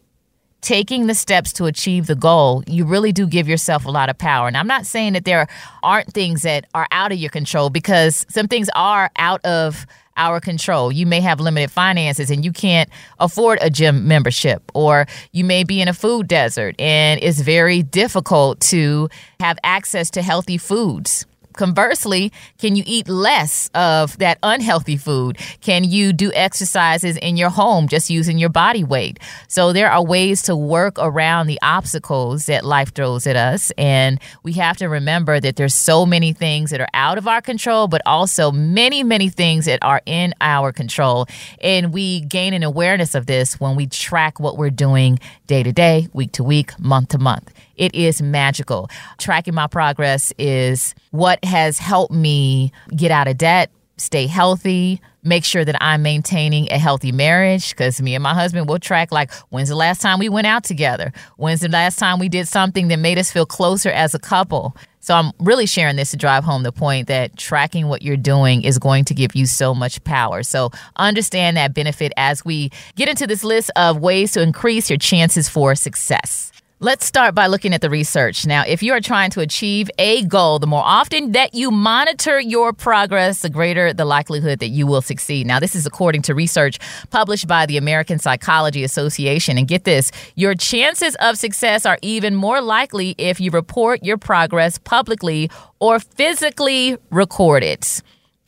taking 0.62 1.08
the 1.08 1.14
steps 1.14 1.54
to 1.54 1.66
achieve 1.66 2.08
the 2.08 2.16
goal, 2.16 2.64
you 2.68 2.86
really 2.86 3.12
do 3.12 3.28
give 3.28 3.48
yourself 3.48 3.86
a 3.86 3.92
lot 3.92 4.10
of 4.10 4.18
power. 4.18 4.48
And 4.48 4.58
I'm 4.58 4.68
not 4.68 4.86
saying 4.86 5.14
that 5.14 5.26
there 5.26 5.48
aren't 5.84 6.14
things 6.14 6.42
that 6.44 6.66
are 6.74 6.88
out 6.92 7.12
of 7.12 7.18
your 7.18 7.30
control 7.30 7.70
because 7.70 8.26
some 8.30 8.48
things 8.48 8.70
are 8.74 9.12
out 9.18 9.44
of 9.46 9.86
our 10.17 10.39
control. 10.39 10.91
You 10.91 11.05
may 11.05 11.22
have 11.22 11.39
limited 11.39 11.72
finances 11.72 12.29
and 12.29 12.43
you 12.43 12.51
can't 12.51 12.89
afford 13.20 13.60
a 13.62 13.70
gym 13.70 14.08
membership, 14.08 14.63
or 14.74 15.08
you 15.32 15.43
may 15.43 15.63
be 15.63 15.82
in 15.82 15.88
a 15.88 15.93
food 15.93 16.27
desert 16.27 16.75
and 16.79 17.22
it's 17.24 17.39
very 17.39 17.84
difficult 17.84 18.60
to 18.62 19.10
have 19.39 19.58
access 19.63 20.10
to 20.12 20.22
healthy 20.22 20.58
foods. 20.58 21.25
Conversely, 21.53 22.31
can 22.57 22.75
you 22.75 22.83
eat 22.86 23.07
less 23.07 23.69
of 23.74 24.17
that 24.17 24.38
unhealthy 24.43 24.98
food? 24.98 25.38
Can 25.62 25.83
you 25.83 26.13
do 26.13 26.31
exercises 26.33 27.17
in 27.17 27.38
your 27.38 27.50
home 27.50 27.88
just 27.88 28.10
using 28.10 28.38
your 28.38 28.50
body 28.50 28.83
weight? 28.83 29.19
So 29.48 29.74
there 29.74 29.91
are 29.91 30.03
ways 30.03 30.41
to 30.43 30.55
work 30.55 30.98
around 31.00 31.48
the 31.48 31.60
obstacles 31.62 32.45
that 32.48 32.65
life 32.65 32.93
throws 32.93 33.27
at 33.27 33.36
us 33.36 33.72
and 33.77 34.19
we 34.43 34.53
have 34.53 34.77
to 34.77 34.88
remember 34.88 35.39
that 35.39 35.55
there's 35.55 35.74
so 35.75 36.05
many 36.05 36.33
things 36.33 36.72
that 36.72 36.81
are 36.81 36.89
out 36.93 37.17
of 37.17 37.27
our 37.27 37.41
control 37.41 37.88
but 37.88 38.01
also 38.05 38.51
many 38.51 39.03
many 39.03 39.29
things 39.29 39.65
that 39.65 39.79
are 39.81 40.01
in 40.05 40.33
our 40.41 40.72
control 40.72 41.25
and 41.62 41.93
we 41.93 42.22
gain 42.22 42.53
an 42.53 42.63
awareness 42.63 43.15
of 43.15 43.25
this 43.25 43.60
when 43.60 43.75
we 43.75 43.88
track 43.88 44.39
what 44.39 44.57
we're 44.57 44.69
doing 44.69 45.19
day 45.48 45.63
to 45.63 45.72
day, 45.72 46.07
week 46.13 46.31
to 46.33 46.43
week, 46.43 46.77
month 46.79 47.10
to 47.10 47.17
month. 47.17 47.51
It 47.75 47.94
is 47.96 48.22
magical. 48.22 48.89
Tracking 49.18 49.53
my 49.53 49.68
progress 49.68 50.34
is 50.38 50.96
what 51.12 51.44
has 51.44 51.77
helped 51.77 52.13
me 52.13 52.72
get 52.96 53.12
out 53.12 53.27
of 53.27 53.38
debt, 53.38 53.72
stay 53.98 54.27
healthy, 54.27 55.01
make 55.24 55.46
sure 55.46 55.63
that 55.63 55.77
I'm 55.82 56.01
maintaining 56.01 56.72
a 56.72 56.77
healthy 56.77 57.12
marriage 57.12 57.70
because 57.70 58.01
me 58.01 58.13
and 58.13 58.24
my 58.24 58.34
husband 58.34 58.68
will 58.68 58.80
track 58.80 59.12
like 59.12 59.32
when's 59.50 59.70
the 59.70 59.75
last 59.75 60.01
time 60.01 60.20
we 60.20 60.30
went 60.30 60.48
out 60.48 60.63
together? 60.63 61.12
When's 61.38 61.62
the 61.62 61.70
last 61.70 61.98
time 61.98 62.20
we 62.20 62.30
did 62.30 62.48
something 62.48 62.89
that 62.89 63.00
made 63.00 63.18
us 63.18 63.32
feel 63.32 63.46
closer 63.46 63.89
as 63.89 64.13
a 64.13 64.20
couple? 64.20 64.75
So 65.00 65.15
I'm 65.15 65.32
really 65.39 65.65
sharing 65.65 65.96
this 65.96 66.12
to 66.12 66.18
drive 66.18 66.44
home 66.44 66.63
the 66.63 66.72
point 66.72 67.08
that 67.08 67.38
tracking 67.38 67.88
what 67.88 68.01
you're 68.01 68.15
doing 68.15 68.63
is 68.63 68.80
going 68.80 69.06
to 69.06 69.13
give 69.13 69.36
you 69.36 69.46
so 69.46 69.74
much 69.74 70.01
power. 70.03 70.44
So 70.44 70.72
understand 70.96 71.58
that 71.58 71.74
benefit 71.74 72.13
as 72.15 72.46
we 72.46 72.72
get 72.96 73.10
into 73.10 73.27
this 73.27 73.44
list 73.44 73.70
of 73.75 74.00
ways 74.00 74.32
to 74.34 74.42
increase 74.42 74.89
your 74.89 75.00
chances 75.00 75.50
for 75.50 75.75
success. 75.75 76.51
Let's 76.84 77.06
start 77.06 77.34
by 77.34 77.48
looking 77.48 77.74
at 77.74 77.80
the 77.80 77.90
research. 77.90 78.46
Now, 78.46 78.66
if 78.68 78.84
you 78.84 78.92
are 78.92 79.00
trying 79.00 79.30
to 79.30 79.40
achieve 79.40 79.90
a 79.98 80.24
goal, 80.24 80.60
the 80.60 80.68
more 80.68 80.84
often 80.84 81.32
that 81.32 81.54
you 81.54 81.72
monitor 81.72 82.42
your 82.42 82.74
progress, 82.74 83.42
the 83.42 83.50
greater 83.50 83.94
the 83.94 84.04
likelihood 84.04 84.60
that 84.60 84.68
you 84.68 84.86
will 84.86 85.02
succeed. 85.02 85.48
Now, 85.48 85.62
this 85.62 85.75
is 85.75 85.86
according 85.86 86.24
to 86.24 86.36
research 86.36 86.80
published 87.10 87.48
by 87.48 87.66
the 87.66 87.78
American 87.78 88.20
Psychology 88.20 88.84
Association. 88.84 89.58
And 89.58 89.66
get 89.66 89.86
this 89.86 90.12
your 90.36 90.56
chances 90.56 91.16
of 91.22 91.38
success 91.38 91.86
are 91.86 91.98
even 92.02 92.36
more 92.36 92.60
likely 92.60 93.16
if 93.18 93.40
you 93.40 93.50
report 93.50 94.04
your 94.04 94.18
progress 94.18 94.78
publicly 94.78 95.50
or 95.80 96.02
physically 96.02 96.98
record 97.12 97.63
it. 97.63 98.02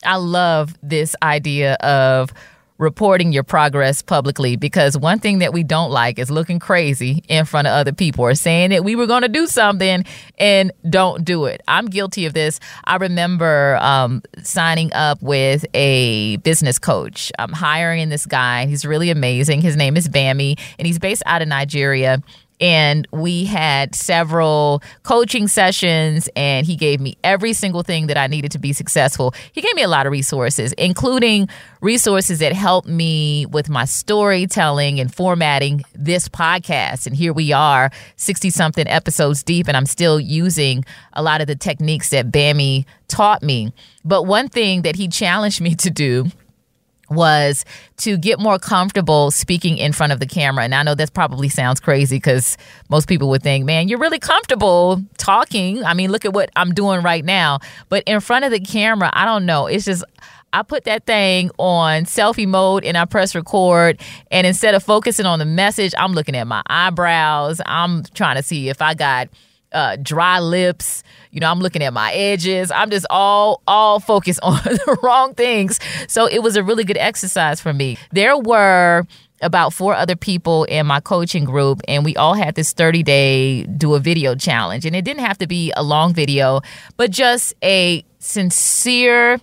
I 0.04 0.16
love 0.16 0.74
this 0.82 1.16
idea 1.22 1.76
of 1.76 2.34
reporting 2.78 3.32
your 3.32 3.42
progress 3.42 4.02
publicly 4.02 4.56
because 4.56 4.98
one 4.98 5.18
thing 5.18 5.38
that 5.38 5.52
we 5.52 5.62
don't 5.62 5.90
like 5.90 6.18
is 6.18 6.30
looking 6.30 6.58
crazy 6.58 7.24
in 7.28 7.44
front 7.44 7.66
of 7.66 7.72
other 7.72 7.92
people 7.92 8.24
or 8.24 8.34
saying 8.34 8.70
that 8.70 8.84
we 8.84 8.94
were 8.94 9.06
going 9.06 9.22
to 9.22 9.28
do 9.28 9.46
something 9.46 10.04
and 10.38 10.72
don't 10.88 11.24
do 11.24 11.46
it. 11.46 11.62
I'm 11.66 11.86
guilty 11.86 12.26
of 12.26 12.34
this. 12.34 12.60
I 12.84 12.96
remember 12.96 13.78
um, 13.80 14.22
signing 14.42 14.92
up 14.92 15.22
with 15.22 15.64
a 15.74 16.36
business 16.38 16.78
coach. 16.78 17.32
I'm 17.38 17.52
hiring 17.52 18.08
this 18.08 18.26
guy. 18.26 18.66
He's 18.66 18.84
really 18.84 19.10
amazing. 19.10 19.62
His 19.62 19.76
name 19.76 19.96
is 19.96 20.08
Bami, 20.08 20.58
and 20.78 20.86
he's 20.86 20.98
based 20.98 21.22
out 21.26 21.42
of 21.42 21.48
Nigeria 21.48 22.22
and 22.60 23.06
we 23.12 23.44
had 23.44 23.94
several 23.94 24.82
coaching 25.02 25.48
sessions 25.48 26.28
and 26.36 26.66
he 26.66 26.76
gave 26.76 27.00
me 27.00 27.16
every 27.22 27.52
single 27.52 27.82
thing 27.82 28.06
that 28.06 28.16
I 28.16 28.26
needed 28.26 28.50
to 28.52 28.58
be 28.58 28.72
successful. 28.72 29.34
He 29.52 29.60
gave 29.60 29.74
me 29.74 29.82
a 29.82 29.88
lot 29.88 30.06
of 30.06 30.12
resources, 30.12 30.72
including 30.74 31.48
resources 31.80 32.38
that 32.38 32.52
helped 32.52 32.88
me 32.88 33.46
with 33.46 33.68
my 33.68 33.84
storytelling 33.84 35.00
and 35.00 35.14
formatting 35.14 35.82
this 35.94 36.28
podcast. 36.28 37.06
And 37.06 37.14
here 37.14 37.32
we 37.32 37.52
are, 37.52 37.90
60 38.16 38.50
something 38.50 38.88
episodes 38.88 39.42
deep, 39.42 39.68
and 39.68 39.76
I'm 39.76 39.86
still 39.86 40.18
using 40.18 40.84
a 41.12 41.22
lot 41.22 41.40
of 41.40 41.46
the 41.46 41.56
techniques 41.56 42.10
that 42.10 42.30
Bami 42.30 42.84
taught 43.08 43.42
me. 43.42 43.72
But 44.04 44.24
one 44.24 44.48
thing 44.48 44.82
that 44.82 44.96
he 44.96 45.08
challenged 45.08 45.60
me 45.60 45.74
to 45.76 45.90
do 45.90 46.26
was 47.10 47.64
to 47.98 48.16
get 48.16 48.38
more 48.38 48.58
comfortable 48.58 49.30
speaking 49.30 49.78
in 49.78 49.92
front 49.92 50.12
of 50.12 50.20
the 50.20 50.26
camera. 50.26 50.64
And 50.64 50.74
I 50.74 50.82
know 50.82 50.94
that 50.94 51.12
probably 51.12 51.48
sounds 51.48 51.80
crazy 51.80 52.16
because 52.16 52.56
most 52.88 53.08
people 53.08 53.28
would 53.30 53.42
think, 53.42 53.64
man, 53.64 53.88
you're 53.88 53.98
really 53.98 54.18
comfortable 54.18 55.02
talking. 55.18 55.84
I 55.84 55.94
mean, 55.94 56.10
look 56.10 56.24
at 56.24 56.32
what 56.32 56.50
I'm 56.56 56.74
doing 56.74 57.02
right 57.02 57.24
now. 57.24 57.60
But 57.88 58.02
in 58.06 58.20
front 58.20 58.44
of 58.44 58.50
the 58.50 58.60
camera, 58.60 59.10
I 59.12 59.24
don't 59.24 59.46
know. 59.46 59.66
It's 59.66 59.84
just, 59.84 60.04
I 60.52 60.62
put 60.62 60.84
that 60.84 61.06
thing 61.06 61.50
on 61.58 62.04
selfie 62.04 62.46
mode 62.46 62.84
and 62.84 62.96
I 62.96 63.04
press 63.04 63.34
record. 63.34 64.00
And 64.30 64.46
instead 64.46 64.74
of 64.74 64.82
focusing 64.82 65.26
on 65.26 65.38
the 65.38 65.44
message, 65.44 65.92
I'm 65.98 66.12
looking 66.12 66.36
at 66.36 66.46
my 66.46 66.62
eyebrows. 66.66 67.60
I'm 67.66 68.04
trying 68.14 68.36
to 68.36 68.42
see 68.42 68.68
if 68.68 68.80
I 68.80 68.94
got 68.94 69.28
uh, 69.76 69.96
dry 69.96 70.40
lips. 70.40 71.02
You 71.30 71.40
know, 71.40 71.50
I'm 71.50 71.60
looking 71.60 71.82
at 71.82 71.92
my 71.92 72.12
edges. 72.12 72.70
I'm 72.70 72.90
just 72.90 73.06
all 73.10 73.62
all 73.66 74.00
focused 74.00 74.40
on 74.42 74.58
the 74.64 74.98
wrong 75.02 75.34
things. 75.34 75.78
So 76.08 76.26
it 76.26 76.42
was 76.42 76.56
a 76.56 76.62
really 76.62 76.82
good 76.82 76.96
exercise 76.96 77.60
for 77.60 77.72
me. 77.72 77.98
There 78.10 78.36
were 78.36 79.04
about 79.42 79.74
four 79.74 79.94
other 79.94 80.16
people 80.16 80.64
in 80.64 80.86
my 80.86 80.98
coaching 80.98 81.44
group 81.44 81.82
and 81.86 82.06
we 82.06 82.16
all 82.16 82.32
had 82.32 82.54
this 82.54 82.72
30 82.72 83.02
day 83.02 83.64
do 83.64 83.92
a 83.92 84.00
video 84.00 84.34
challenge 84.34 84.86
and 84.86 84.96
it 84.96 85.04
didn't 85.04 85.22
have 85.22 85.36
to 85.36 85.46
be 85.46 85.70
a 85.76 85.82
long 85.82 86.14
video 86.14 86.62
but 86.96 87.10
just 87.10 87.52
a 87.62 88.02
sincere 88.18 89.38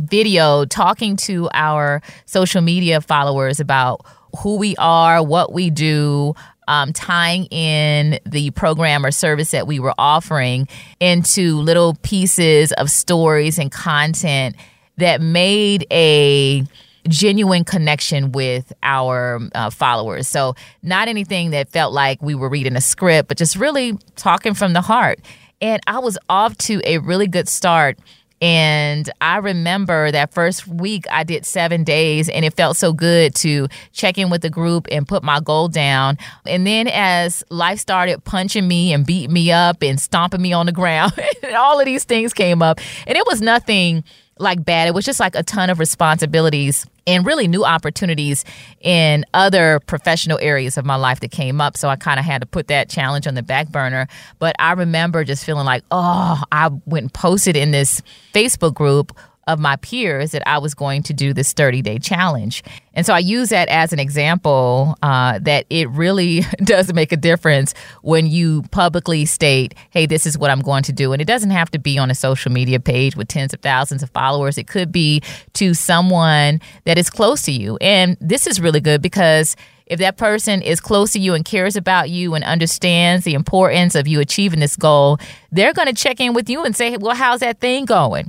video 0.00 0.64
talking 0.64 1.16
to 1.16 1.48
our 1.54 2.02
social 2.24 2.60
media 2.60 3.00
followers 3.00 3.60
about 3.60 4.04
who 4.40 4.56
we 4.56 4.76
are, 4.76 5.22
what 5.22 5.52
we 5.52 5.70
do, 5.70 6.34
um, 6.68 6.92
tying 6.92 7.46
in 7.46 8.18
the 8.24 8.50
program 8.52 9.04
or 9.04 9.10
service 9.10 9.50
that 9.52 9.66
we 9.66 9.78
were 9.78 9.94
offering 9.98 10.68
into 11.00 11.58
little 11.60 11.94
pieces 12.02 12.72
of 12.72 12.90
stories 12.90 13.58
and 13.58 13.70
content 13.70 14.56
that 14.96 15.20
made 15.20 15.86
a 15.90 16.64
genuine 17.08 17.64
connection 17.64 18.32
with 18.32 18.72
our 18.82 19.40
uh, 19.54 19.70
followers. 19.70 20.28
So, 20.28 20.54
not 20.82 21.08
anything 21.08 21.50
that 21.50 21.68
felt 21.68 21.92
like 21.92 22.20
we 22.20 22.34
were 22.34 22.48
reading 22.48 22.76
a 22.76 22.80
script, 22.80 23.28
but 23.28 23.38
just 23.38 23.56
really 23.56 23.98
talking 24.16 24.54
from 24.54 24.72
the 24.72 24.80
heart. 24.80 25.20
And 25.60 25.80
I 25.86 25.98
was 26.00 26.18
off 26.28 26.56
to 26.58 26.80
a 26.84 26.98
really 26.98 27.26
good 27.26 27.48
start 27.48 27.98
And 28.40 29.10
I 29.20 29.38
remember 29.38 30.10
that 30.10 30.34
first 30.34 30.66
week 30.66 31.06
I 31.10 31.24
did 31.24 31.46
seven 31.46 31.84
days, 31.84 32.28
and 32.28 32.44
it 32.44 32.54
felt 32.54 32.76
so 32.76 32.92
good 32.92 33.34
to 33.36 33.68
check 33.92 34.18
in 34.18 34.28
with 34.28 34.42
the 34.42 34.50
group 34.50 34.86
and 34.90 35.08
put 35.08 35.22
my 35.22 35.40
goal 35.40 35.68
down. 35.68 36.18
And 36.44 36.66
then 36.66 36.88
as 36.88 37.42
life 37.50 37.78
started 37.78 38.24
punching 38.24 38.66
me 38.66 38.92
and 38.92 39.06
beating 39.06 39.32
me 39.32 39.52
up 39.52 39.82
and 39.82 40.00
stomping 40.00 40.42
me 40.42 40.52
on 40.52 40.66
the 40.66 40.72
ground, 40.72 41.12
all 41.56 41.80
of 41.80 41.86
these 41.86 42.04
things 42.04 42.34
came 42.34 42.62
up, 42.62 42.80
and 43.06 43.16
it 43.16 43.26
was 43.26 43.40
nothing 43.40 44.04
like 44.38 44.64
bad. 44.64 44.88
It 44.88 44.94
was 44.94 45.04
just 45.04 45.20
like 45.20 45.34
a 45.34 45.42
ton 45.42 45.70
of 45.70 45.78
responsibilities 45.78 46.86
and 47.06 47.24
really 47.24 47.48
new 47.48 47.64
opportunities 47.64 48.44
in 48.80 49.24
other 49.32 49.80
professional 49.86 50.38
areas 50.40 50.76
of 50.76 50.84
my 50.84 50.96
life 50.96 51.20
that 51.20 51.30
came 51.30 51.60
up. 51.60 51.76
So 51.76 51.88
I 51.88 51.96
kind 51.96 52.18
of 52.18 52.26
had 52.26 52.42
to 52.42 52.46
put 52.46 52.68
that 52.68 52.88
challenge 52.88 53.26
on 53.26 53.34
the 53.34 53.42
back 53.42 53.68
burner. 53.68 54.08
But 54.38 54.56
I 54.58 54.72
remember 54.72 55.24
just 55.24 55.44
feeling 55.44 55.64
like, 55.64 55.84
oh, 55.90 56.42
I 56.50 56.68
went 56.84 57.04
and 57.04 57.14
posted 57.14 57.56
in 57.56 57.70
this 57.70 58.02
Facebook 58.34 58.74
group 58.74 59.16
of 59.46 59.60
my 59.60 59.76
peers 59.76 60.32
that 60.32 60.46
I 60.46 60.58
was 60.58 60.74
going 60.74 61.02
to 61.04 61.12
do 61.12 61.32
this 61.32 61.52
30 61.52 61.82
day 61.82 61.98
challenge. 61.98 62.64
And 62.94 63.06
so 63.06 63.12
I 63.12 63.20
use 63.20 63.50
that 63.50 63.68
as 63.68 63.92
an 63.92 63.98
example 63.98 64.96
uh, 65.02 65.38
that 65.40 65.66
it 65.70 65.88
really 65.90 66.40
does 66.64 66.92
make 66.92 67.12
a 67.12 67.16
difference 67.16 67.74
when 68.02 68.26
you 68.26 68.62
publicly 68.70 69.24
state, 69.24 69.74
hey, 69.90 70.06
this 70.06 70.26
is 70.26 70.36
what 70.36 70.50
I'm 70.50 70.60
going 70.60 70.82
to 70.84 70.92
do. 70.92 71.12
And 71.12 71.22
it 71.22 71.26
doesn't 71.26 71.50
have 71.50 71.70
to 71.72 71.78
be 71.78 71.98
on 71.98 72.10
a 72.10 72.14
social 72.14 72.50
media 72.50 72.80
page 72.80 73.16
with 73.16 73.28
tens 73.28 73.54
of 73.54 73.60
thousands 73.60 74.02
of 74.02 74.10
followers, 74.10 74.58
it 74.58 74.66
could 74.66 74.90
be 74.90 75.22
to 75.54 75.74
someone 75.74 76.60
that 76.84 76.98
is 76.98 77.10
close 77.10 77.42
to 77.42 77.52
you. 77.52 77.76
And 77.80 78.16
this 78.20 78.46
is 78.46 78.60
really 78.60 78.80
good 78.80 79.02
because 79.02 79.56
if 79.86 80.00
that 80.00 80.16
person 80.16 80.62
is 80.62 80.80
close 80.80 81.12
to 81.12 81.20
you 81.20 81.34
and 81.34 81.44
cares 81.44 81.76
about 81.76 82.10
you 82.10 82.34
and 82.34 82.42
understands 82.42 83.24
the 83.24 83.34
importance 83.34 83.94
of 83.94 84.08
you 84.08 84.20
achieving 84.20 84.58
this 84.58 84.74
goal, 84.74 85.18
they're 85.52 85.72
going 85.72 85.86
to 85.86 85.94
check 85.94 86.18
in 86.18 86.34
with 86.34 86.50
you 86.50 86.64
and 86.64 86.74
say, 86.74 86.96
well, 86.96 87.14
how's 87.14 87.40
that 87.40 87.60
thing 87.60 87.84
going? 87.84 88.28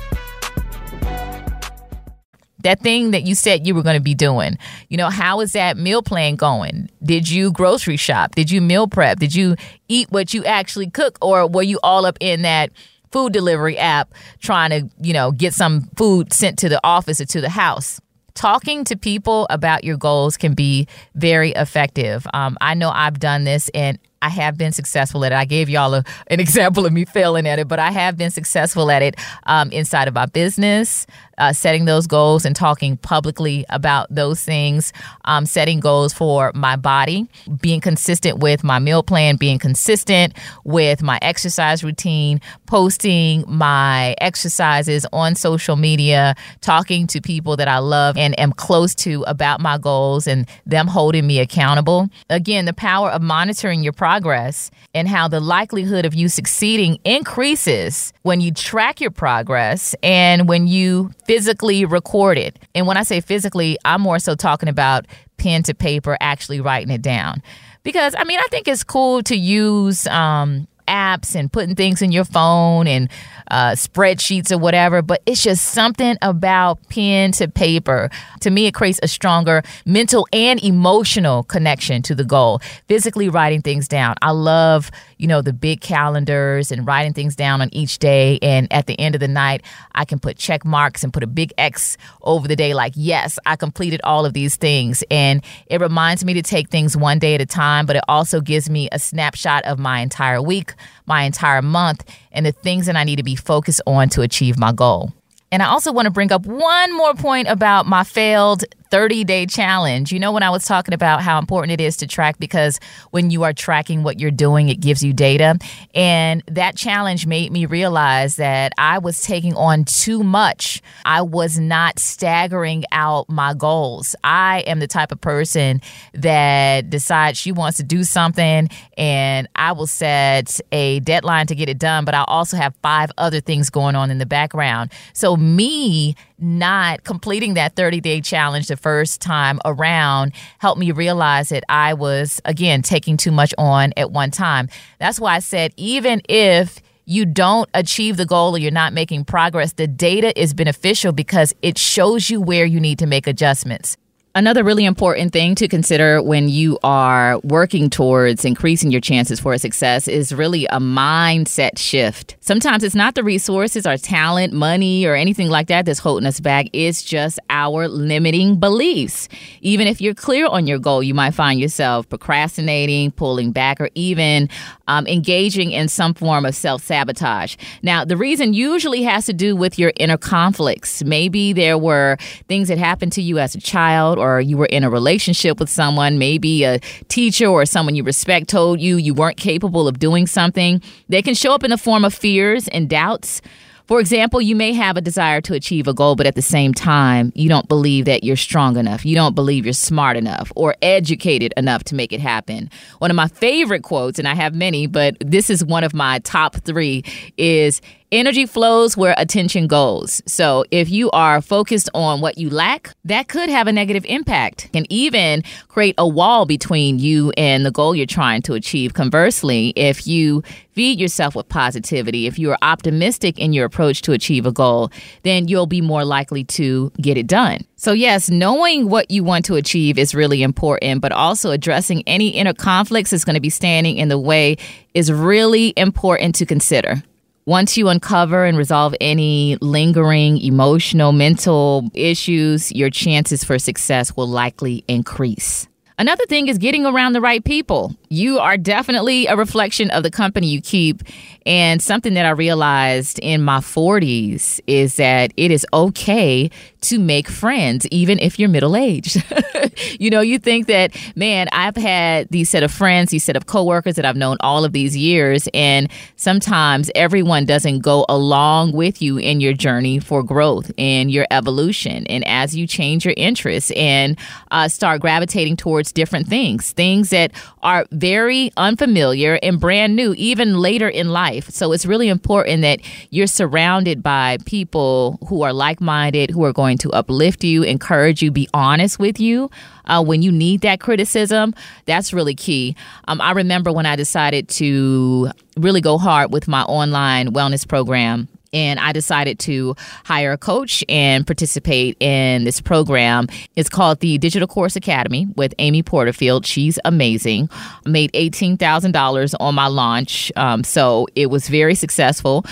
that 2.63 2.81
thing 2.81 3.11
that 3.11 3.23
you 3.23 3.35
said 3.35 3.65
you 3.65 3.75
were 3.75 3.83
going 3.83 3.95
to 3.95 4.01
be 4.01 4.15
doing. 4.15 4.57
You 4.89 4.97
know, 4.97 5.09
how 5.09 5.39
is 5.41 5.53
that 5.53 5.77
meal 5.77 6.01
plan 6.01 6.35
going? 6.35 6.89
Did 7.03 7.29
you 7.29 7.51
grocery 7.51 7.97
shop? 7.97 8.35
Did 8.35 8.51
you 8.51 8.61
meal 8.61 8.87
prep? 8.87 9.19
Did 9.19 9.35
you 9.35 9.55
eat 9.87 10.11
what 10.11 10.33
you 10.33 10.43
actually 10.45 10.89
cook 10.89 11.17
or 11.21 11.47
were 11.47 11.63
you 11.63 11.79
all 11.83 12.05
up 12.05 12.17
in 12.19 12.43
that 12.43 12.71
food 13.11 13.33
delivery 13.33 13.77
app 13.77 14.13
trying 14.39 14.69
to, 14.69 14.89
you 15.01 15.13
know, 15.13 15.31
get 15.31 15.53
some 15.53 15.81
food 15.97 16.31
sent 16.33 16.57
to 16.59 16.69
the 16.69 16.79
office 16.83 17.19
or 17.19 17.25
to 17.25 17.41
the 17.41 17.49
house? 17.49 17.99
Talking 18.33 18.85
to 18.85 18.95
people 18.95 19.45
about 19.49 19.83
your 19.83 19.97
goals 19.97 20.37
can 20.37 20.53
be 20.53 20.87
very 21.15 21.51
effective. 21.51 22.25
Um, 22.33 22.57
I 22.61 22.75
know 22.75 22.89
I've 22.89 23.19
done 23.19 23.43
this 23.43 23.69
and 23.73 23.99
I 24.21 24.29
have 24.29 24.57
been 24.57 24.71
successful 24.71 25.25
at 25.25 25.31
it. 25.31 25.35
I 25.35 25.45
gave 25.45 25.69
y'all 25.69 25.93
a, 25.93 26.03
an 26.27 26.39
example 26.45 26.85
of 26.85 26.93
me 26.93 27.05
failing 27.05 27.47
at 27.47 27.59
it, 27.59 27.67
but 27.67 27.79
I 27.79 27.91
have 27.91 28.17
been 28.17 28.31
successful 28.31 28.91
at 28.91 29.01
it 29.01 29.15
um, 29.43 29.71
inside 29.71 30.07
of 30.07 30.13
my 30.13 30.25
business, 30.27 31.07
uh, 31.41 31.51
setting 31.51 31.85
those 31.85 32.05
goals 32.05 32.45
and 32.45 32.55
talking 32.55 32.95
publicly 32.97 33.65
about 33.69 34.05
those 34.13 34.41
things, 34.41 34.93
um, 35.25 35.47
setting 35.47 35.79
goals 35.79 36.13
for 36.13 36.51
my 36.53 36.75
body, 36.75 37.27
being 37.59 37.81
consistent 37.81 38.37
with 38.37 38.63
my 38.63 38.77
meal 38.77 39.01
plan, 39.01 39.37
being 39.37 39.57
consistent 39.57 40.37
with 40.65 41.01
my 41.01 41.17
exercise 41.23 41.83
routine, 41.83 42.39
posting 42.67 43.43
my 43.47 44.13
exercises 44.21 45.05
on 45.11 45.33
social 45.33 45.75
media, 45.75 46.35
talking 46.61 47.07
to 47.07 47.19
people 47.19 47.57
that 47.57 47.67
I 47.67 47.79
love 47.79 48.17
and 48.17 48.39
am 48.39 48.53
close 48.53 48.93
to 48.95 49.23
about 49.23 49.59
my 49.59 49.79
goals 49.79 50.27
and 50.27 50.47
them 50.67 50.85
holding 50.85 51.25
me 51.25 51.39
accountable. 51.39 52.07
Again, 52.29 52.65
the 52.65 52.73
power 52.73 53.09
of 53.09 53.23
monitoring 53.23 53.81
your 53.81 53.93
progress 53.93 54.69
and 54.93 55.07
how 55.07 55.27
the 55.27 55.39
likelihood 55.39 56.05
of 56.05 56.13
you 56.13 56.29
succeeding 56.29 56.99
increases 57.03 58.13
when 58.21 58.41
you 58.41 58.53
track 58.53 59.01
your 59.01 59.09
progress 59.09 59.95
and 60.03 60.47
when 60.47 60.67
you 60.67 61.09
physically 61.31 61.85
recorded. 61.85 62.59
And 62.75 62.85
when 62.87 62.97
I 62.97 63.03
say 63.03 63.21
physically, 63.21 63.77
I'm 63.85 64.01
more 64.01 64.19
so 64.19 64.35
talking 64.35 64.67
about 64.67 65.05
pen 65.37 65.63
to 65.63 65.73
paper, 65.73 66.17
actually 66.19 66.59
writing 66.59 66.93
it 66.93 67.01
down. 67.01 67.41
Because 67.83 68.13
I 68.17 68.25
mean, 68.25 68.37
I 68.37 68.47
think 68.51 68.67
it's 68.67 68.83
cool 68.83 69.23
to 69.23 69.35
use 69.37 70.05
um, 70.07 70.67
apps 70.91 71.35
and 71.35 71.51
putting 71.51 71.75
things 71.75 72.01
in 72.01 72.11
your 72.11 72.25
phone 72.25 72.85
and 72.85 73.09
uh, 73.49 73.71
spreadsheets 73.71 74.51
or 74.51 74.57
whatever, 74.57 75.01
but 75.01 75.21
it's 75.25 75.41
just 75.41 75.67
something 75.67 76.17
about 76.21 76.77
pen 76.89 77.31
to 77.33 77.47
paper. 77.47 78.09
To 78.41 78.49
me, 78.49 78.67
it 78.67 78.73
creates 78.73 78.99
a 79.01 79.07
stronger 79.07 79.63
mental 79.85 80.27
and 80.33 80.61
emotional 80.63 81.43
connection 81.43 82.01
to 82.03 82.15
the 82.15 82.23
goal. 82.23 82.61
Physically 82.87 83.29
writing 83.29 83.61
things 83.61 83.87
down. 83.87 84.15
I 84.21 84.31
love, 84.31 84.91
you 85.17 85.27
know, 85.27 85.41
the 85.41 85.53
big 85.53 85.81
calendars 85.81 86.71
and 86.71 86.85
writing 86.85 87.13
things 87.13 87.35
down 87.35 87.61
on 87.61 87.69
each 87.73 87.99
day. 87.99 88.39
And 88.41 88.71
at 88.71 88.87
the 88.87 88.99
end 88.99 89.15
of 89.15 89.21
the 89.21 89.27
night, 89.27 89.63
I 89.95 90.05
can 90.05 90.19
put 90.19 90.37
check 90.37 90.65
marks 90.65 91.03
and 91.03 91.13
put 91.13 91.23
a 91.23 91.27
big 91.27 91.53
X 91.57 91.97
over 92.21 92.47
the 92.47 92.55
day, 92.55 92.73
like, 92.73 92.93
yes, 92.95 93.39
I 93.45 93.55
completed 93.55 94.01
all 94.03 94.25
of 94.25 94.33
these 94.33 94.55
things. 94.55 95.03
And 95.11 95.43
it 95.67 95.79
reminds 95.81 96.25
me 96.25 96.33
to 96.33 96.41
take 96.41 96.69
things 96.69 96.97
one 96.97 97.19
day 97.19 97.35
at 97.35 97.41
a 97.41 97.45
time, 97.45 97.85
but 97.85 97.95
it 97.95 98.03
also 98.07 98.41
gives 98.41 98.69
me 98.69 98.89
a 98.91 98.99
snapshot 98.99 99.63
of 99.65 99.79
my 99.79 99.99
entire 99.99 100.41
week, 100.41 100.73
my 101.05 101.23
entire 101.23 101.61
month, 101.61 102.03
and 102.31 102.45
the 102.45 102.51
things 102.51 102.85
that 102.85 102.95
I 102.95 103.03
need 103.03 103.17
to 103.17 103.23
be 103.23 103.35
focused 103.35 103.81
on 103.85 104.09
to 104.09 104.21
achieve 104.21 104.57
my 104.57 104.71
goal. 104.71 105.11
And 105.51 105.61
I 105.61 105.67
also 105.67 105.91
want 105.91 106.05
to 106.05 106.11
bring 106.11 106.31
up 106.31 106.45
one 106.45 106.95
more 106.95 107.13
point 107.13 107.47
about 107.47 107.85
my 107.85 108.03
failed 108.03 108.63
30 108.91 109.23
day 109.23 109.45
challenge. 109.45 110.11
You 110.11 110.19
know, 110.19 110.31
when 110.33 110.43
I 110.43 110.49
was 110.49 110.65
talking 110.65 110.93
about 110.93 111.21
how 111.21 111.39
important 111.39 111.71
it 111.71 111.81
is 111.81 111.97
to 111.97 112.07
track 112.07 112.37
because 112.37 112.79
when 113.11 113.31
you 113.31 113.43
are 113.43 113.53
tracking 113.53 114.03
what 114.03 114.19
you're 114.19 114.29
doing, 114.29 114.67
it 114.67 114.81
gives 114.81 115.01
you 115.01 115.13
data. 115.13 115.57
And 115.95 116.43
that 116.47 116.75
challenge 116.75 117.25
made 117.25 117.51
me 117.51 117.65
realize 117.65 118.35
that 118.35 118.73
I 118.77 118.99
was 118.99 119.21
taking 119.21 119.55
on 119.55 119.85
too 119.85 120.23
much. 120.23 120.81
I 121.05 121.21
was 121.21 121.57
not 121.57 121.99
staggering 121.99 122.83
out 122.91 123.29
my 123.29 123.53
goals. 123.53 124.15
I 124.23 124.59
am 124.67 124.79
the 124.79 124.87
type 124.87 125.13
of 125.13 125.21
person 125.21 125.81
that 126.13 126.89
decides 126.89 127.39
she 127.39 127.53
wants 127.53 127.77
to 127.77 127.83
do 127.83 128.03
something 128.03 128.69
and 128.97 129.47
I 129.55 129.71
will 129.71 129.87
set 129.87 130.59
a 130.73 130.99
deadline 130.99 131.47
to 131.47 131.55
get 131.55 131.69
it 131.69 131.79
done, 131.79 132.03
but 132.03 132.13
I 132.13 132.25
also 132.27 132.57
have 132.57 132.75
five 132.83 133.09
other 133.17 133.39
things 133.39 133.69
going 133.69 133.95
on 133.95 134.11
in 134.11 134.17
the 134.17 134.25
background. 134.25 134.91
So, 135.13 135.37
me 135.37 136.15
not 136.41 137.03
completing 137.03 137.53
that 137.53 137.75
30 137.75 138.01
day 138.01 138.19
challenge 138.19 138.67
the 138.67 138.75
first 138.81 139.21
time 139.21 139.59
around 139.65 140.33
helped 140.59 140.79
me 140.79 140.91
realize 140.91 141.49
that 141.49 141.63
I 141.69 141.93
was, 141.93 142.41
again, 142.45 142.81
taking 142.81 143.17
too 143.17 143.31
much 143.31 143.53
on 143.57 143.93
at 143.97 144.11
one 144.11 144.31
time. 144.31 144.69
That's 144.99 145.19
why 145.19 145.35
I 145.35 145.39
said, 145.39 145.73
even 145.77 146.21
if 146.27 146.81
you 147.05 147.25
don't 147.25 147.69
achieve 147.73 148.17
the 148.17 148.25
goal 148.25 148.55
or 148.55 148.57
you're 148.57 148.71
not 148.71 148.93
making 148.93 149.25
progress, 149.25 149.73
the 149.73 149.87
data 149.87 150.39
is 150.39 150.53
beneficial 150.53 151.11
because 151.11 151.53
it 151.61 151.77
shows 151.77 152.29
you 152.29 152.41
where 152.41 152.65
you 152.65 152.79
need 152.79 152.99
to 152.99 153.07
make 153.07 153.27
adjustments. 153.27 153.97
Another 154.33 154.63
really 154.63 154.85
important 154.85 155.33
thing 155.33 155.55
to 155.55 155.67
consider 155.67 156.23
when 156.23 156.47
you 156.47 156.79
are 156.85 157.37
working 157.43 157.89
towards 157.89 158.45
increasing 158.45 158.89
your 158.89 159.01
chances 159.01 159.41
for 159.41 159.57
success 159.57 160.07
is 160.07 160.31
really 160.31 160.65
a 160.67 160.79
mindset 160.79 161.77
shift. 161.77 162.37
Sometimes 162.39 162.81
it's 162.85 162.95
not 162.95 163.15
the 163.15 163.25
resources 163.25 163.85
or 163.85 163.97
talent, 163.97 164.53
money, 164.53 165.05
or 165.05 165.15
anything 165.15 165.49
like 165.49 165.67
that 165.67 165.85
that's 165.85 165.99
holding 165.99 166.25
us 166.25 166.39
back. 166.39 166.67
It's 166.71 167.03
just 167.03 167.39
our 167.49 167.89
limiting 167.89 168.57
beliefs. 168.57 169.27
Even 169.59 169.85
if 169.85 169.99
you're 169.99 170.13
clear 170.13 170.47
on 170.47 170.65
your 170.65 170.79
goal, 170.79 171.03
you 171.03 171.13
might 171.13 171.31
find 171.31 171.59
yourself 171.59 172.07
procrastinating, 172.07 173.11
pulling 173.11 173.51
back, 173.51 173.81
or 173.81 173.89
even 173.95 174.47
um, 174.87 175.07
engaging 175.07 175.71
in 175.71 175.89
some 175.89 176.13
form 176.13 176.45
of 176.45 176.55
self 176.55 176.81
sabotage. 176.81 177.57
Now, 177.83 178.05
the 178.05 178.15
reason 178.15 178.53
usually 178.53 179.03
has 179.03 179.25
to 179.25 179.33
do 179.33 179.57
with 179.57 179.77
your 179.77 179.91
inner 179.97 180.17
conflicts. 180.17 181.03
Maybe 181.03 181.51
there 181.51 181.77
were 181.77 182.15
things 182.47 182.69
that 182.69 182.77
happened 182.77 183.11
to 183.13 183.21
you 183.21 183.37
as 183.37 183.55
a 183.55 183.59
child 183.59 184.20
or 184.21 184.39
you 184.39 184.55
were 184.57 184.67
in 184.67 184.83
a 184.83 184.89
relationship 184.89 185.59
with 185.59 185.69
someone, 185.69 186.17
maybe 186.17 186.63
a 186.63 186.79
teacher 187.07 187.47
or 187.47 187.65
someone 187.65 187.95
you 187.95 188.03
respect 188.03 188.47
told 188.47 188.79
you 188.79 188.97
you 188.97 189.13
weren't 189.13 189.37
capable 189.37 189.87
of 189.87 189.99
doing 189.99 190.27
something, 190.27 190.81
they 191.09 191.21
can 191.21 191.33
show 191.33 191.53
up 191.53 191.63
in 191.63 191.71
the 191.71 191.77
form 191.77 192.05
of 192.05 192.13
fears 192.13 192.67
and 192.69 192.89
doubts. 192.89 193.41
For 193.87 193.99
example, 193.99 194.39
you 194.39 194.55
may 194.55 194.71
have 194.71 194.95
a 194.95 195.01
desire 195.01 195.41
to 195.41 195.53
achieve 195.53 195.85
a 195.85 195.93
goal, 195.93 196.15
but 196.15 196.25
at 196.25 196.35
the 196.35 196.41
same 196.41 196.73
time, 196.73 197.33
you 197.35 197.49
don't 197.49 197.67
believe 197.67 198.05
that 198.05 198.23
you're 198.23 198.37
strong 198.37 198.77
enough. 198.77 199.05
You 199.05 199.15
don't 199.15 199.35
believe 199.35 199.65
you're 199.65 199.73
smart 199.73 200.15
enough 200.15 200.49
or 200.55 200.75
educated 200.81 201.53
enough 201.57 201.83
to 201.85 201.95
make 201.95 202.13
it 202.13 202.21
happen. 202.21 202.69
One 202.99 203.11
of 203.11 203.15
my 203.15 203.27
favorite 203.27 203.83
quotes, 203.83 204.17
and 204.17 204.29
I 204.29 204.35
have 204.35 204.55
many, 204.55 204.87
but 204.87 205.17
this 205.19 205.49
is 205.49 205.65
one 205.65 205.83
of 205.83 205.93
my 205.93 206.19
top 206.19 206.55
three, 206.63 207.03
is 207.35 207.81
Energy 208.13 208.45
flows 208.45 208.97
where 208.97 209.15
attention 209.17 209.67
goes. 209.67 210.21
So 210.25 210.65
if 210.69 210.89
you 210.89 211.09
are 211.11 211.41
focused 211.41 211.89
on 211.93 212.19
what 212.19 212.37
you 212.37 212.49
lack, 212.49 212.93
that 213.05 213.29
could 213.29 213.47
have 213.47 213.67
a 213.67 213.71
negative 213.71 214.03
impact 214.03 214.69
and 214.73 214.85
even 214.89 215.43
create 215.69 215.95
a 215.97 216.05
wall 216.05 216.45
between 216.45 216.99
you 216.99 217.31
and 217.37 217.65
the 217.65 217.71
goal 217.71 217.95
you're 217.95 218.05
trying 218.05 218.41
to 218.41 218.53
achieve. 218.53 218.93
Conversely, 218.93 219.69
if 219.77 220.05
you 220.05 220.43
feed 220.73 220.99
yourself 220.99 221.35
with 221.35 221.47
positivity, 221.47 222.27
if 222.27 222.37
you 222.37 222.51
are 222.51 222.57
optimistic 222.61 223.39
in 223.39 223.53
your 223.53 223.63
approach 223.63 224.01
to 224.01 224.11
achieve 224.11 224.45
a 224.45 224.51
goal, 224.51 224.91
then 225.23 225.47
you'll 225.47 225.65
be 225.65 225.79
more 225.79 226.03
likely 226.03 226.43
to 226.43 226.91
get 226.99 227.17
it 227.17 227.27
done. 227.27 227.61
So, 227.77 227.93
yes, 227.93 228.29
knowing 228.29 228.89
what 228.89 229.09
you 229.09 229.23
want 229.23 229.45
to 229.45 229.55
achieve 229.55 229.97
is 229.97 230.13
really 230.13 230.43
important, 230.43 230.99
but 230.99 231.13
also 231.13 231.51
addressing 231.51 232.03
any 232.05 232.27
inner 232.27 232.53
conflicts 232.53 233.11
that's 233.11 233.23
going 233.23 233.35
to 233.35 233.41
be 233.41 233.49
standing 233.49 233.95
in 233.95 234.09
the 234.09 234.19
way 234.19 234.57
is 234.93 235.09
really 235.13 235.73
important 235.77 236.35
to 236.35 236.45
consider. 236.45 237.01
Once 237.45 237.75
you 237.75 237.89
uncover 237.89 238.45
and 238.45 238.55
resolve 238.55 238.93
any 239.01 239.57
lingering 239.61 240.37
emotional, 240.37 241.11
mental 241.11 241.89
issues, 241.95 242.71
your 242.71 242.89
chances 242.89 243.43
for 243.43 243.57
success 243.57 244.15
will 244.15 244.27
likely 244.27 244.83
increase. 244.87 245.67
Another 245.97 246.25
thing 246.25 246.47
is 246.47 246.57
getting 246.57 246.85
around 246.85 247.13
the 247.13 247.21
right 247.21 247.43
people. 247.43 247.95
You 248.09 248.39
are 248.39 248.57
definitely 248.57 249.25
a 249.25 249.35
reflection 249.35 249.89
of 249.91 250.03
the 250.03 250.11
company 250.11 250.47
you 250.47 250.61
keep. 250.61 251.03
And 251.45 251.81
something 251.81 252.13
that 252.13 252.25
I 252.25 252.31
realized 252.31 253.19
in 253.19 253.41
my 253.41 253.59
40s 253.59 254.59
is 254.67 254.95
that 254.95 255.33
it 255.37 255.51
is 255.51 255.65
okay 255.73 256.49
to 256.81 256.99
make 256.99 257.27
friends, 257.27 257.87
even 257.91 258.19
if 258.19 258.39
you're 258.39 258.49
middle 258.49 258.75
aged. 258.75 259.23
you 259.99 260.09
know, 260.09 260.21
you 260.21 260.39
think 260.39 260.67
that, 260.67 260.95
man, 261.15 261.47
I've 261.51 261.75
had 261.75 262.27
these 262.29 262.49
set 262.49 262.63
of 262.63 262.71
friends, 262.71 263.11
these 263.11 263.23
set 263.23 263.35
of 263.35 263.45
coworkers 263.45 263.95
that 263.95 264.05
I've 264.05 264.15
known 264.15 264.37
all 264.39 264.65
of 264.65 264.73
these 264.73 264.97
years. 264.97 265.47
And 265.53 265.89
sometimes 266.15 266.89
everyone 266.95 267.45
doesn't 267.45 267.79
go 267.79 268.05
along 268.09 268.71
with 268.71 269.01
you 269.01 269.17
in 269.17 269.41
your 269.41 269.53
journey 269.53 269.99
for 269.99 270.23
growth 270.23 270.71
and 270.77 271.11
your 271.11 271.27
evolution. 271.31 272.07
And 272.07 272.25
as 272.27 272.55
you 272.55 272.65
change 272.65 273.05
your 273.05 273.13
interests 273.15 273.71
and 273.71 274.17
uh, 274.49 274.67
start 274.67 275.01
gravitating 275.01 275.57
towards 275.57 275.91
different 275.91 276.27
things, 276.27 276.71
things 276.71 277.11
that 277.11 277.31
are 277.61 277.85
very 277.91 278.51
unfamiliar 278.57 279.39
and 279.43 279.59
brand 279.59 279.95
new, 279.95 280.13
even 280.17 280.57
later 280.57 280.89
in 280.89 281.09
life. 281.09 281.30
So 281.39 281.71
it's 281.71 281.85
really 281.85 282.09
important 282.09 282.61
that 282.63 282.79
you're 283.11 283.27
surrounded 283.27 284.01
by 284.01 284.37
people 284.45 285.19
who 285.27 285.43
are 285.43 285.53
like 285.53 285.79
minded, 285.79 286.31
who 286.31 286.43
are 286.43 286.53
going 286.53 286.71
going 286.71 286.77
to 286.77 286.91
uplift 286.91 287.43
you, 287.43 287.63
encourage 287.63 288.21
you, 288.21 288.31
be 288.31 288.47
honest 288.53 288.99
with 288.99 289.19
you. 289.19 289.49
Uh, 289.85 290.01
when 290.01 290.21
you 290.21 290.31
need 290.31 290.61
that 290.61 290.79
criticism, 290.79 291.53
that's 291.85 292.13
really 292.13 292.35
key. 292.35 292.75
Um, 293.07 293.19
I 293.19 293.31
remember 293.31 293.71
when 293.71 293.85
I 293.85 293.95
decided 293.95 294.47
to 294.49 295.31
really 295.57 295.81
go 295.81 295.97
hard 295.97 296.31
with 296.31 296.47
my 296.47 296.61
online 296.63 297.33
wellness 297.33 297.67
program 297.67 298.27
and 298.53 298.79
I 298.79 298.91
decided 298.91 299.39
to 299.39 299.75
hire 300.03 300.31
a 300.31 300.37
coach 300.37 300.83
and 300.89 301.25
participate 301.25 301.97
in 301.99 302.43
this 302.43 302.61
program. 302.61 303.27
It's 303.55 303.69
called 303.69 303.99
the 303.99 304.17
Digital 304.17 304.47
Course 304.47 304.75
Academy 304.75 305.27
with 305.35 305.53
Amy 305.59 305.83
Porterfield. 305.83 306.45
She's 306.45 306.79
amazing. 306.85 307.49
Made 307.85 308.11
$18,000 308.13 309.35
on 309.39 309.55
my 309.55 309.67
launch, 309.67 310.31
um, 310.35 310.63
so 310.63 311.07
it 311.15 311.29
was 311.29 311.47
very 311.47 311.75
successful. 311.75 312.45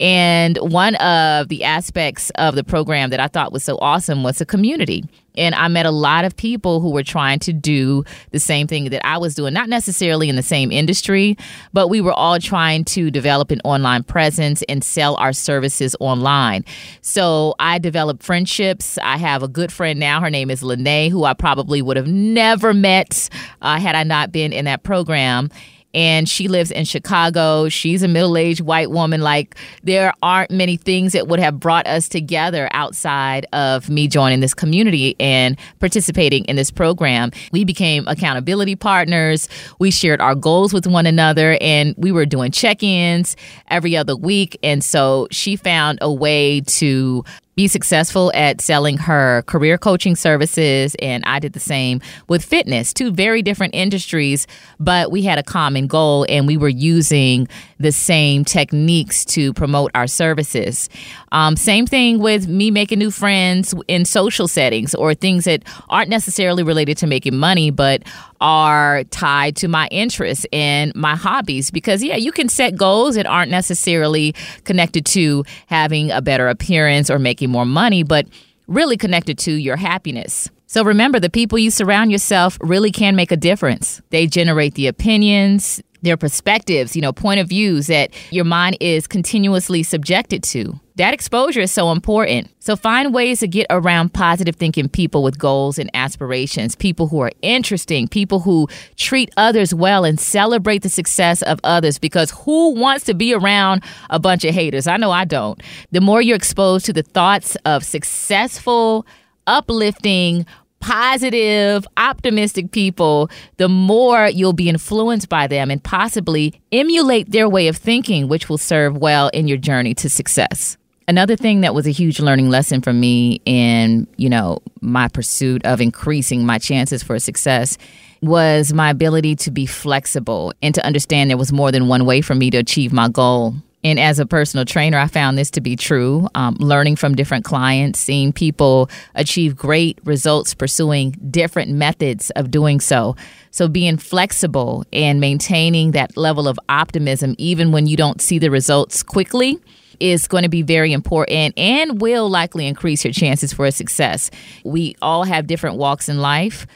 And 0.00 0.56
one 0.58 0.96
of 0.96 1.48
the 1.48 1.62
aspects 1.64 2.30
of 2.30 2.56
the 2.56 2.64
program 2.64 3.10
that 3.10 3.20
I 3.20 3.28
thought 3.28 3.52
was 3.52 3.62
so 3.62 3.78
awesome 3.80 4.24
was 4.24 4.38
the 4.38 4.46
community. 4.46 5.04
And 5.36 5.54
I 5.54 5.68
met 5.68 5.86
a 5.86 5.90
lot 5.90 6.24
of 6.24 6.36
people 6.36 6.80
who 6.80 6.90
were 6.90 7.02
trying 7.02 7.38
to 7.40 7.52
do 7.52 8.04
the 8.30 8.40
same 8.40 8.66
thing 8.66 8.90
that 8.90 9.04
I 9.06 9.18
was 9.18 9.34
doing, 9.34 9.52
not 9.52 9.68
necessarily 9.68 10.28
in 10.28 10.36
the 10.36 10.42
same 10.42 10.70
industry, 10.70 11.36
but 11.72 11.88
we 11.88 12.00
were 12.00 12.12
all 12.12 12.38
trying 12.38 12.84
to 12.86 13.10
develop 13.10 13.50
an 13.50 13.60
online 13.64 14.04
presence 14.04 14.62
and 14.68 14.84
sell 14.84 15.16
our 15.16 15.32
services 15.32 15.96
online. 16.00 16.64
So 17.00 17.54
I 17.58 17.78
developed 17.78 18.22
friendships. 18.22 18.98
I 19.02 19.16
have 19.16 19.42
a 19.42 19.48
good 19.48 19.72
friend 19.72 19.98
now. 19.98 20.20
Her 20.20 20.30
name 20.30 20.50
is 20.50 20.62
Lene, 20.62 21.10
who 21.10 21.24
I 21.24 21.34
probably 21.34 21.82
would 21.82 21.96
have 21.96 22.08
never 22.08 22.72
met 22.72 23.28
uh, 23.62 23.78
had 23.80 23.94
I 23.94 24.04
not 24.04 24.32
been 24.32 24.52
in 24.52 24.64
that 24.66 24.82
program 24.82 25.50
and 25.94 26.28
she 26.28 26.48
lives 26.48 26.70
in 26.70 26.84
Chicago. 26.84 27.68
She's 27.68 28.02
a 28.02 28.08
middle 28.08 28.36
aged 28.36 28.60
white 28.60 28.90
woman. 28.90 29.20
Like, 29.20 29.54
there 29.82 30.12
aren't 30.22 30.50
many 30.50 30.76
things 30.76 31.12
that 31.12 31.28
would 31.28 31.40
have 31.40 31.60
brought 31.60 31.86
us 31.86 32.08
together 32.08 32.68
outside 32.72 33.46
of 33.52 33.88
me 33.88 34.08
joining 34.08 34.40
this 34.40 34.54
community 34.54 35.16
and 35.20 35.56
participating 35.80 36.44
in 36.46 36.56
this 36.56 36.70
program. 36.70 37.30
We 37.52 37.64
became 37.64 38.06
accountability 38.08 38.76
partners. 38.76 39.48
We 39.78 39.90
shared 39.90 40.20
our 40.20 40.34
goals 40.34 40.72
with 40.72 40.86
one 40.86 41.06
another, 41.06 41.56
and 41.60 41.94
we 41.96 42.12
were 42.12 42.26
doing 42.26 42.50
check 42.50 42.82
ins 42.82 43.36
every 43.68 43.96
other 43.96 44.16
week. 44.16 44.58
And 44.62 44.82
so 44.82 45.28
she 45.30 45.56
found 45.56 45.98
a 46.00 46.12
way 46.12 46.60
to 46.60 47.24
be 47.56 47.68
successful 47.68 48.30
at 48.34 48.60
selling 48.60 48.96
her 48.98 49.42
career 49.42 49.78
coaching 49.78 50.16
services 50.16 50.94
and 51.00 51.24
I 51.26 51.38
did 51.38 51.52
the 51.52 51.60
same 51.60 52.00
with 52.28 52.44
fitness 52.44 52.92
two 52.92 53.12
very 53.12 53.42
different 53.42 53.74
industries 53.74 54.46
but 54.78 55.10
we 55.10 55.22
had 55.22 55.38
a 55.38 55.42
common 55.42 55.86
goal 55.86 56.26
and 56.28 56.46
we 56.46 56.56
were 56.56 56.68
using 56.68 57.48
the 57.78 57.92
same 57.92 58.44
techniques 58.44 59.24
to 59.24 59.52
promote 59.52 59.90
our 59.94 60.06
services. 60.06 60.88
Um, 61.32 61.56
same 61.56 61.86
thing 61.86 62.18
with 62.18 62.48
me 62.48 62.70
making 62.70 62.98
new 62.98 63.10
friends 63.10 63.74
in 63.88 64.04
social 64.04 64.48
settings 64.48 64.94
or 64.94 65.14
things 65.14 65.44
that 65.44 65.62
aren't 65.88 66.08
necessarily 66.08 66.62
related 66.62 66.96
to 66.98 67.06
making 67.06 67.36
money 67.36 67.70
but 67.70 68.02
are 68.44 69.04
tied 69.04 69.56
to 69.56 69.68
my 69.68 69.88
interests 69.90 70.44
and 70.52 70.94
my 70.94 71.16
hobbies 71.16 71.70
because 71.70 72.04
yeah 72.04 72.14
you 72.14 72.30
can 72.30 72.46
set 72.46 72.76
goals 72.76 73.14
that 73.14 73.26
aren't 73.26 73.50
necessarily 73.50 74.34
connected 74.64 75.06
to 75.06 75.42
having 75.66 76.10
a 76.10 76.20
better 76.20 76.48
appearance 76.48 77.08
or 77.08 77.18
making 77.18 77.48
more 77.48 77.64
money 77.64 78.02
but 78.02 78.26
really 78.66 78.96
connected 78.98 79.38
to 79.38 79.52
your 79.52 79.76
happiness. 79.76 80.50
So 80.66 80.84
remember 80.84 81.20
the 81.20 81.30
people 81.30 81.58
you 81.58 81.70
surround 81.70 82.10
yourself 82.10 82.58
really 82.60 82.90
can 82.90 83.16
make 83.16 83.32
a 83.32 83.36
difference. 83.36 84.02
They 84.10 84.26
generate 84.26 84.74
the 84.74 84.88
opinions 84.88 85.82
their 86.04 86.16
perspectives, 86.16 86.94
you 86.94 87.02
know, 87.02 87.12
point 87.12 87.40
of 87.40 87.48
views 87.48 87.88
that 87.88 88.10
your 88.30 88.44
mind 88.44 88.76
is 88.80 89.06
continuously 89.06 89.82
subjected 89.82 90.42
to. 90.44 90.78
That 90.96 91.12
exposure 91.12 91.60
is 91.60 91.72
so 91.72 91.90
important. 91.90 92.50
So 92.60 92.76
find 92.76 93.12
ways 93.12 93.40
to 93.40 93.48
get 93.48 93.66
around 93.68 94.14
positive 94.14 94.54
thinking 94.54 94.88
people 94.88 95.24
with 95.24 95.38
goals 95.38 95.76
and 95.76 95.90
aspirations, 95.92 96.76
people 96.76 97.08
who 97.08 97.20
are 97.20 97.32
interesting, 97.42 98.06
people 98.06 98.38
who 98.38 98.68
treat 98.96 99.32
others 99.36 99.74
well 99.74 100.04
and 100.04 100.20
celebrate 100.20 100.82
the 100.82 100.88
success 100.88 101.42
of 101.42 101.58
others 101.64 101.98
because 101.98 102.30
who 102.30 102.74
wants 102.74 103.04
to 103.06 103.14
be 103.14 103.34
around 103.34 103.82
a 104.10 104.20
bunch 104.20 104.44
of 104.44 104.54
haters? 104.54 104.86
I 104.86 104.96
know 104.96 105.10
I 105.10 105.24
don't. 105.24 105.60
The 105.90 106.00
more 106.00 106.22
you're 106.22 106.36
exposed 106.36 106.86
to 106.86 106.92
the 106.92 107.02
thoughts 107.02 107.56
of 107.64 107.82
successful, 107.82 109.04
uplifting, 109.48 110.46
positive, 110.84 111.86
optimistic 111.96 112.70
people, 112.70 113.30
the 113.56 113.70
more 113.70 114.28
you'll 114.28 114.52
be 114.52 114.68
influenced 114.68 115.30
by 115.30 115.46
them 115.46 115.70
and 115.70 115.82
possibly 115.82 116.60
emulate 116.72 117.30
their 117.30 117.48
way 117.48 117.68
of 117.68 117.76
thinking, 117.76 118.28
which 118.28 118.50
will 118.50 118.58
serve 118.58 118.98
well 118.98 119.28
in 119.28 119.48
your 119.48 119.56
journey 119.56 119.94
to 119.94 120.10
success. 120.10 120.76
Another 121.08 121.36
thing 121.36 121.62
that 121.62 121.74
was 121.74 121.86
a 121.86 121.90
huge 121.90 122.20
learning 122.20 122.50
lesson 122.50 122.82
for 122.82 122.92
me 122.92 123.40
in, 123.46 124.06
you 124.18 124.28
know, 124.28 124.58
my 124.82 125.08
pursuit 125.08 125.64
of 125.64 125.80
increasing 125.80 126.44
my 126.44 126.58
chances 126.58 127.02
for 127.02 127.18
success 127.18 127.78
was 128.20 128.74
my 128.74 128.90
ability 128.90 129.36
to 129.36 129.50
be 129.50 129.64
flexible 129.64 130.52
and 130.62 130.74
to 130.74 130.84
understand 130.84 131.30
there 131.30 131.38
was 131.38 131.52
more 131.52 131.72
than 131.72 131.88
one 131.88 132.04
way 132.04 132.20
for 132.20 132.34
me 132.34 132.50
to 132.50 132.58
achieve 132.58 132.92
my 132.92 133.08
goal 133.08 133.54
And 133.84 134.00
as 134.00 134.18
a 134.18 134.24
personal 134.24 134.64
trainer, 134.64 134.98
I 134.98 135.06
found 135.06 135.36
this 135.36 135.50
to 135.52 135.60
be 135.60 135.76
true. 135.76 136.26
Um, 136.34 136.56
learning 136.58 136.96
from 136.96 137.14
different 137.14 137.44
clients, 137.44 138.00
seeing 138.00 138.32
people 138.32 138.88
achieve 139.14 139.54
great 139.54 139.98
results 140.04 140.54
pursuing 140.54 141.10
different 141.30 141.70
methods 141.70 142.30
of 142.30 142.50
doing 142.50 142.80
so. 142.80 143.14
So, 143.50 143.68
being 143.68 143.98
flexible 143.98 144.84
and 144.92 145.20
maintaining 145.20 145.90
that 145.90 146.16
level 146.16 146.48
of 146.48 146.58
optimism, 146.70 147.34
even 147.36 147.70
when 147.70 147.86
you 147.86 147.96
don't 147.96 148.22
see 148.22 148.38
the 148.38 148.50
results 148.50 149.02
quickly, 149.02 149.60
is 150.00 150.26
going 150.26 150.42
to 150.42 150.48
be 150.48 150.62
very 150.62 150.92
important 150.92 151.56
and 151.58 152.00
will 152.00 152.28
likely 152.28 152.66
increase 152.66 153.04
your 153.04 153.12
chances 153.12 153.52
for 153.52 153.66
a 153.66 153.70
success. 153.70 154.30
We 154.64 154.96
all 155.02 155.24
have 155.24 155.46
different 155.46 155.76
walks 155.76 156.08
in 156.08 156.18
life, 156.18 156.66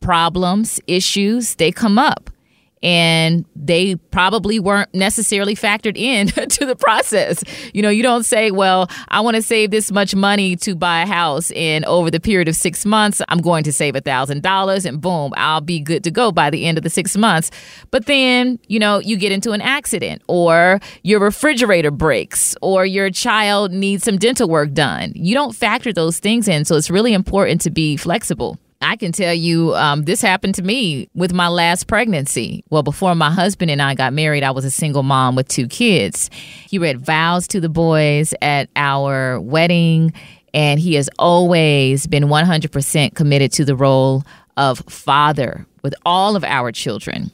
problems, 0.00 0.80
issues, 0.86 1.54
they 1.56 1.70
come 1.70 1.98
up 1.98 2.30
and 2.84 3.46
they 3.56 3.96
probably 3.96 4.60
weren't 4.60 4.92
necessarily 4.94 5.56
factored 5.56 5.96
in 5.96 6.26
to 6.48 6.66
the 6.66 6.76
process. 6.76 7.42
You 7.72 7.80
know, 7.80 7.88
you 7.88 8.02
don't 8.02 8.24
say, 8.24 8.50
well, 8.50 8.90
I 9.08 9.20
want 9.20 9.36
to 9.36 9.42
save 9.42 9.70
this 9.70 9.90
much 9.90 10.14
money 10.14 10.54
to 10.56 10.76
buy 10.76 11.02
a 11.02 11.06
house, 11.06 11.50
and 11.52 11.84
over 11.86 12.10
the 12.10 12.20
period 12.20 12.46
of 12.46 12.54
six 12.54 12.84
months, 12.84 13.22
I'm 13.30 13.38
going 13.38 13.64
to 13.64 13.72
save 13.72 13.96
a 13.96 14.02
$1,000, 14.02 14.84
and 14.86 15.00
boom, 15.00 15.32
I'll 15.36 15.62
be 15.62 15.80
good 15.80 16.04
to 16.04 16.10
go 16.10 16.30
by 16.30 16.50
the 16.50 16.66
end 16.66 16.76
of 16.76 16.84
the 16.84 16.90
six 16.90 17.16
months. 17.16 17.50
But 17.90 18.04
then, 18.04 18.58
you 18.68 18.78
know, 18.78 18.98
you 18.98 19.16
get 19.16 19.32
into 19.32 19.52
an 19.52 19.62
accident, 19.62 20.22
or 20.28 20.78
your 21.02 21.20
refrigerator 21.20 21.90
breaks, 21.90 22.54
or 22.60 22.84
your 22.84 23.10
child 23.10 23.72
needs 23.72 24.04
some 24.04 24.18
dental 24.18 24.48
work 24.48 24.72
done. 24.74 25.12
You 25.14 25.34
don't 25.34 25.56
factor 25.56 25.90
those 25.90 26.18
things 26.18 26.48
in, 26.48 26.66
so 26.66 26.76
it's 26.76 26.90
really 26.90 27.14
important 27.14 27.62
to 27.62 27.70
be 27.70 27.96
flexible. 27.96 28.58
I 28.80 28.96
can 28.96 29.12
tell 29.12 29.32
you 29.32 29.74
um, 29.74 30.02
this 30.02 30.20
happened 30.20 30.54
to 30.56 30.62
me 30.62 31.08
with 31.14 31.32
my 31.32 31.48
last 31.48 31.86
pregnancy. 31.86 32.64
Well, 32.70 32.82
before 32.82 33.14
my 33.14 33.30
husband 33.30 33.70
and 33.70 33.80
I 33.80 33.94
got 33.94 34.12
married, 34.12 34.42
I 34.42 34.50
was 34.50 34.64
a 34.64 34.70
single 34.70 35.02
mom 35.02 35.36
with 35.36 35.48
two 35.48 35.66
kids. 35.66 36.28
He 36.68 36.78
read 36.78 37.00
vows 37.00 37.48
to 37.48 37.60
the 37.60 37.68
boys 37.68 38.34
at 38.42 38.68
our 38.76 39.40
wedding, 39.40 40.12
and 40.52 40.78
he 40.78 40.94
has 40.94 41.08
always 41.18 42.06
been 42.06 42.24
100% 42.24 43.14
committed 43.14 43.52
to 43.52 43.64
the 43.64 43.76
role 43.76 44.22
of 44.56 44.80
father 44.88 45.66
with 45.82 45.94
all 46.04 46.36
of 46.36 46.44
our 46.44 46.70
children. 46.70 47.30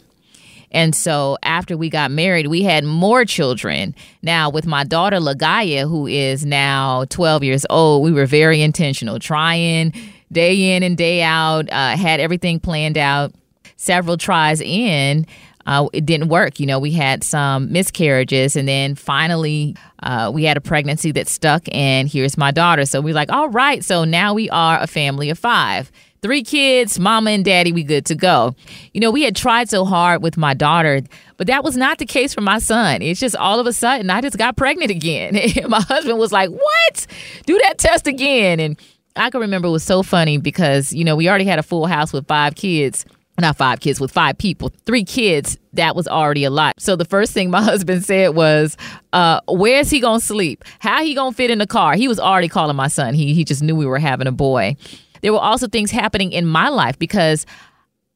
And 0.73 0.95
so 0.95 1.37
after 1.43 1.77
we 1.77 1.91
got 1.91 2.11
married, 2.11 2.47
we 2.47 2.63
had 2.63 2.85
more 2.85 3.25
children. 3.25 3.95
Now, 4.23 4.51
with 4.51 4.67
my 4.67 4.85
daughter, 4.85 5.17
Lagaya, 5.17 5.89
who 5.89 6.07
is 6.07 6.47
now 6.47 7.07
12 7.07 7.43
years 7.43 7.67
old, 7.71 8.05
we 8.05 8.13
were 8.13 8.27
very 8.27 8.63
intentional, 8.63 9.19
trying 9.19 9.93
day 10.33 10.77
in 10.77 10.83
and 10.83 10.97
day 10.97 11.23
out, 11.23 11.71
uh, 11.71 11.97
had 11.97 12.21
everything 12.21 12.61
planned 12.61 12.99
out. 12.99 13.33
Several 13.77 14.17
tries 14.17 14.61
in, 14.61 15.27
uh, 15.67 15.89
it 15.93 16.07
didn't 16.07 16.29
work. 16.29 16.59
You 16.61 16.67
know, 16.67 16.79
we 16.79 16.93
had 16.93 17.23
some 17.23 17.71
miscarriages, 17.73 18.57
and 18.57 18.67
then 18.69 18.95
finally, 18.95 19.77
uh, 20.03 20.31
we 20.33 20.45
had 20.45 20.57
a 20.57 20.61
pregnancy 20.61 21.13
that 21.13 21.29
stuck, 21.29 21.63
and 21.73 22.09
here's 22.09 22.37
my 22.37 22.51
daughter. 22.51 22.85
So 22.87 23.01
we're 23.01 23.15
like, 23.15 23.31
all 23.31 23.49
right, 23.49 23.85
so 23.85 24.05
now 24.05 24.35
we 24.35 24.51
are 24.51 24.81
a 24.81 24.87
family 24.87 25.31
of 25.31 25.39
five. 25.39 25.91
Three 26.23 26.43
kids, 26.43 26.99
mama 26.99 27.31
and 27.31 27.45
daddy, 27.45 27.73
we 27.73 27.83
good 27.83 28.05
to 28.07 28.15
go. 28.15 28.55
You 28.93 29.01
know, 29.01 29.11
we 29.11 29.23
had 29.23 29.35
tried 29.35 29.71
so 29.71 29.87
hard 29.87 30.23
with 30.23 30.37
my 30.37 30.53
daughter, 30.53 31.01
but 31.39 31.47
that 31.47 31.65
was 31.65 31.79
not 31.79 31.97
the 31.97 32.05
case 32.05 32.35
for 32.35 32.43
my 32.43 32.59
son. 32.59 33.01
It's 33.01 33.19
just 33.19 33.37
all 33.37 33.59
of 33.59 33.67
a 33.67 33.73
sudden 33.73 34.11
I 34.11 34.21
just 34.21 34.37
got 34.37 34.55
pregnant 34.55 34.91
again. 34.91 35.35
My 35.69 35.81
husband 35.81 36.19
was 36.19 36.31
like, 36.31 36.51
What? 36.51 37.07
Do 37.47 37.59
that 37.63 37.79
test 37.79 38.07
again. 38.07 38.61
And 38.61 38.79
I 39.17 39.31
can 39.31 39.41
remember 39.41 39.69
it 39.69 39.73
was 39.73 39.83
so 39.83 40.03
funny 40.03 40.39
because, 40.39 40.93
you 40.93 41.05
know, 41.05 41.17
we 41.17 41.29
already 41.29 41.45
had 41.45 41.59
a 41.59 41.63
full 41.63 41.87
house 41.87 42.13
with 42.13 42.27
five 42.27 42.55
kids. 42.55 43.05
Not 43.39 43.57
five 43.57 43.81
kids, 43.81 44.01
with 44.01 44.11
five 44.11 44.37
people. 44.37 44.71
Three 44.85 45.05
kids, 45.05 45.57
that 45.73 45.97
was 45.97 46.07
already 46.07 46.45
a 46.45 46.51
lot. 46.51 46.79
So 46.79 46.95
the 46.95 47.07
first 47.07 47.33
thing 47.33 47.51
my 47.51 47.63
husband 47.71 48.05
said 48.05 48.35
was, 48.35 48.77
uh, 49.15 49.41
where's 49.49 49.89
he 49.89 49.99
gonna 49.99 50.21
sleep? 50.21 50.63
How 50.79 51.03
he 51.03 51.15
gonna 51.15 51.33
fit 51.33 51.51
in 51.51 51.59
the 51.59 51.67
car? 51.67 51.95
He 51.95 52.07
was 52.07 52.21
already 52.21 52.49
calling 52.49 52.77
my 52.77 52.89
son. 52.89 53.15
He 53.15 53.33
he 53.33 53.45
just 53.45 53.63
knew 53.63 53.75
we 53.75 53.87
were 53.87 53.99
having 53.99 54.27
a 54.27 54.33
boy. 54.33 54.77
There 55.23 55.33
were 55.33 55.39
also 55.39 55.69
things 55.69 55.91
happening 55.91 56.33
in 56.33 56.47
my 56.47 56.69
life 56.69 56.99
because 56.99 57.47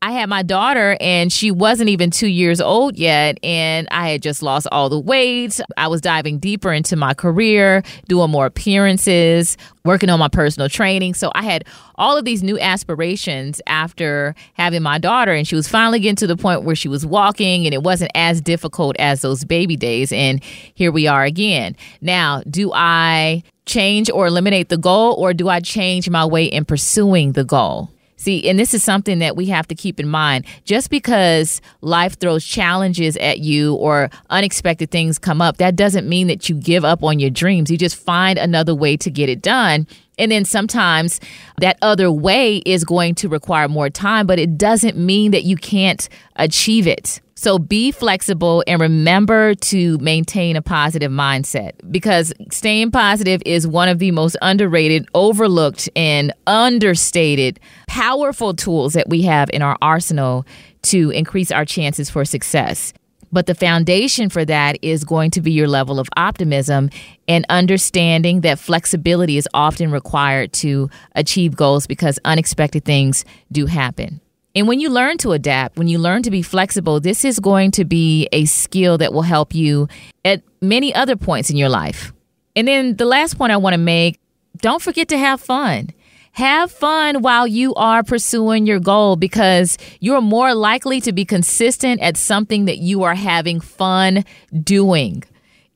I 0.04 0.12
had 0.12 0.28
my 0.28 0.42
daughter 0.42 0.98
and 1.00 1.32
she 1.32 1.50
wasn't 1.50 1.88
even 1.88 2.10
two 2.10 2.28
years 2.28 2.60
old 2.60 2.98
yet. 2.98 3.38
And 3.42 3.88
I 3.90 4.10
had 4.10 4.20
just 4.20 4.42
lost 4.42 4.66
all 4.70 4.90
the 4.90 5.00
weight. 5.00 5.58
I 5.78 5.88
was 5.88 6.02
diving 6.02 6.40
deeper 6.40 6.70
into 6.74 6.94
my 6.94 7.14
career, 7.14 7.82
doing 8.06 8.30
more 8.30 8.44
appearances, 8.44 9.56
working 9.82 10.10
on 10.10 10.18
my 10.18 10.28
personal 10.28 10.68
training. 10.68 11.14
So 11.14 11.32
I 11.34 11.42
had 11.42 11.64
all 11.94 12.18
of 12.18 12.26
these 12.26 12.42
new 12.42 12.58
aspirations 12.58 13.62
after 13.66 14.34
having 14.52 14.82
my 14.82 14.98
daughter. 14.98 15.32
And 15.32 15.48
she 15.48 15.56
was 15.56 15.68
finally 15.68 16.00
getting 16.00 16.16
to 16.16 16.26
the 16.26 16.36
point 16.36 16.64
where 16.64 16.76
she 16.76 16.88
was 16.88 17.06
walking 17.06 17.64
and 17.64 17.72
it 17.72 17.82
wasn't 17.82 18.10
as 18.14 18.42
difficult 18.42 18.96
as 18.98 19.22
those 19.22 19.42
baby 19.46 19.74
days. 19.74 20.12
And 20.12 20.44
here 20.74 20.92
we 20.92 21.06
are 21.06 21.24
again. 21.24 21.76
Now, 22.02 22.42
do 22.50 22.72
I 22.74 23.42
change 23.64 24.10
or 24.10 24.26
eliminate 24.26 24.68
the 24.68 24.76
goal 24.76 25.14
or 25.14 25.32
do 25.32 25.48
I 25.48 25.60
change 25.60 26.10
my 26.10 26.26
way 26.26 26.44
in 26.44 26.66
pursuing 26.66 27.32
the 27.32 27.44
goal? 27.44 27.88
See, 28.24 28.48
and 28.48 28.58
this 28.58 28.72
is 28.72 28.82
something 28.82 29.18
that 29.18 29.36
we 29.36 29.44
have 29.46 29.68
to 29.68 29.74
keep 29.74 30.00
in 30.00 30.08
mind. 30.08 30.46
Just 30.64 30.88
because 30.88 31.60
life 31.82 32.18
throws 32.18 32.42
challenges 32.42 33.18
at 33.18 33.40
you 33.40 33.74
or 33.74 34.08
unexpected 34.30 34.90
things 34.90 35.18
come 35.18 35.42
up, 35.42 35.58
that 35.58 35.76
doesn't 35.76 36.08
mean 36.08 36.28
that 36.28 36.48
you 36.48 36.54
give 36.54 36.86
up 36.86 37.04
on 37.04 37.18
your 37.18 37.28
dreams. 37.28 37.70
You 37.70 37.76
just 37.76 37.96
find 37.96 38.38
another 38.38 38.74
way 38.74 38.96
to 38.96 39.10
get 39.10 39.28
it 39.28 39.42
done. 39.42 39.86
And 40.18 40.32
then 40.32 40.46
sometimes 40.46 41.20
that 41.58 41.76
other 41.82 42.10
way 42.10 42.62
is 42.64 42.82
going 42.82 43.14
to 43.16 43.28
require 43.28 43.68
more 43.68 43.90
time, 43.90 44.26
but 44.26 44.38
it 44.38 44.56
doesn't 44.56 44.96
mean 44.96 45.32
that 45.32 45.42
you 45.44 45.56
can't 45.58 46.08
achieve 46.36 46.86
it. 46.86 47.20
So 47.36 47.58
be 47.58 47.90
flexible 47.90 48.62
and 48.66 48.80
remember 48.80 49.54
to 49.54 49.98
maintain 49.98 50.56
a 50.56 50.62
positive 50.62 51.10
mindset 51.10 51.72
because 51.90 52.32
staying 52.50 52.92
positive 52.92 53.42
is 53.44 53.66
one 53.66 53.88
of 53.88 53.98
the 53.98 54.12
most 54.12 54.36
underrated, 54.40 55.08
overlooked, 55.14 55.88
and 55.96 56.32
understated 56.46 57.58
powerful 57.88 58.54
tools 58.54 58.92
that 58.92 59.08
we 59.08 59.22
have 59.22 59.50
in 59.52 59.62
our 59.62 59.76
arsenal 59.82 60.46
to 60.82 61.10
increase 61.10 61.50
our 61.50 61.64
chances 61.64 62.08
for 62.08 62.24
success. 62.24 62.92
But 63.32 63.46
the 63.46 63.54
foundation 63.56 64.28
for 64.28 64.44
that 64.44 64.78
is 64.80 65.02
going 65.02 65.32
to 65.32 65.40
be 65.40 65.50
your 65.50 65.66
level 65.66 65.98
of 65.98 66.08
optimism 66.16 66.88
and 67.26 67.44
understanding 67.48 68.42
that 68.42 68.60
flexibility 68.60 69.36
is 69.36 69.48
often 69.52 69.90
required 69.90 70.52
to 70.54 70.88
achieve 71.16 71.56
goals 71.56 71.88
because 71.88 72.20
unexpected 72.24 72.84
things 72.84 73.24
do 73.50 73.66
happen. 73.66 74.20
And 74.54 74.68
when 74.68 74.78
you 74.78 74.88
learn 74.88 75.18
to 75.18 75.32
adapt, 75.32 75.76
when 75.76 75.88
you 75.88 75.98
learn 75.98 76.22
to 76.22 76.30
be 76.30 76.42
flexible, 76.42 77.00
this 77.00 77.24
is 77.24 77.40
going 77.40 77.72
to 77.72 77.84
be 77.84 78.28
a 78.30 78.44
skill 78.44 78.98
that 78.98 79.12
will 79.12 79.22
help 79.22 79.54
you 79.54 79.88
at 80.24 80.42
many 80.60 80.94
other 80.94 81.16
points 81.16 81.50
in 81.50 81.56
your 81.56 81.68
life. 81.68 82.12
And 82.54 82.68
then 82.68 82.96
the 82.96 83.04
last 83.04 83.36
point 83.36 83.52
I 83.52 83.56
want 83.56 83.74
to 83.74 83.78
make 83.78 84.20
don't 84.58 84.80
forget 84.80 85.08
to 85.08 85.18
have 85.18 85.40
fun. 85.40 85.90
Have 86.32 86.70
fun 86.70 87.22
while 87.22 87.46
you 87.46 87.74
are 87.74 88.02
pursuing 88.02 88.66
your 88.66 88.80
goal 88.80 89.16
because 89.16 89.78
you're 90.00 90.20
more 90.20 90.54
likely 90.54 91.00
to 91.02 91.12
be 91.12 91.24
consistent 91.24 92.00
at 92.00 92.16
something 92.16 92.64
that 92.64 92.78
you 92.78 93.02
are 93.02 93.14
having 93.14 93.60
fun 93.60 94.24
doing. 94.62 95.24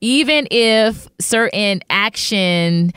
Even 0.01 0.47
if 0.51 1.07
certain 1.19 1.81
action 1.89 2.93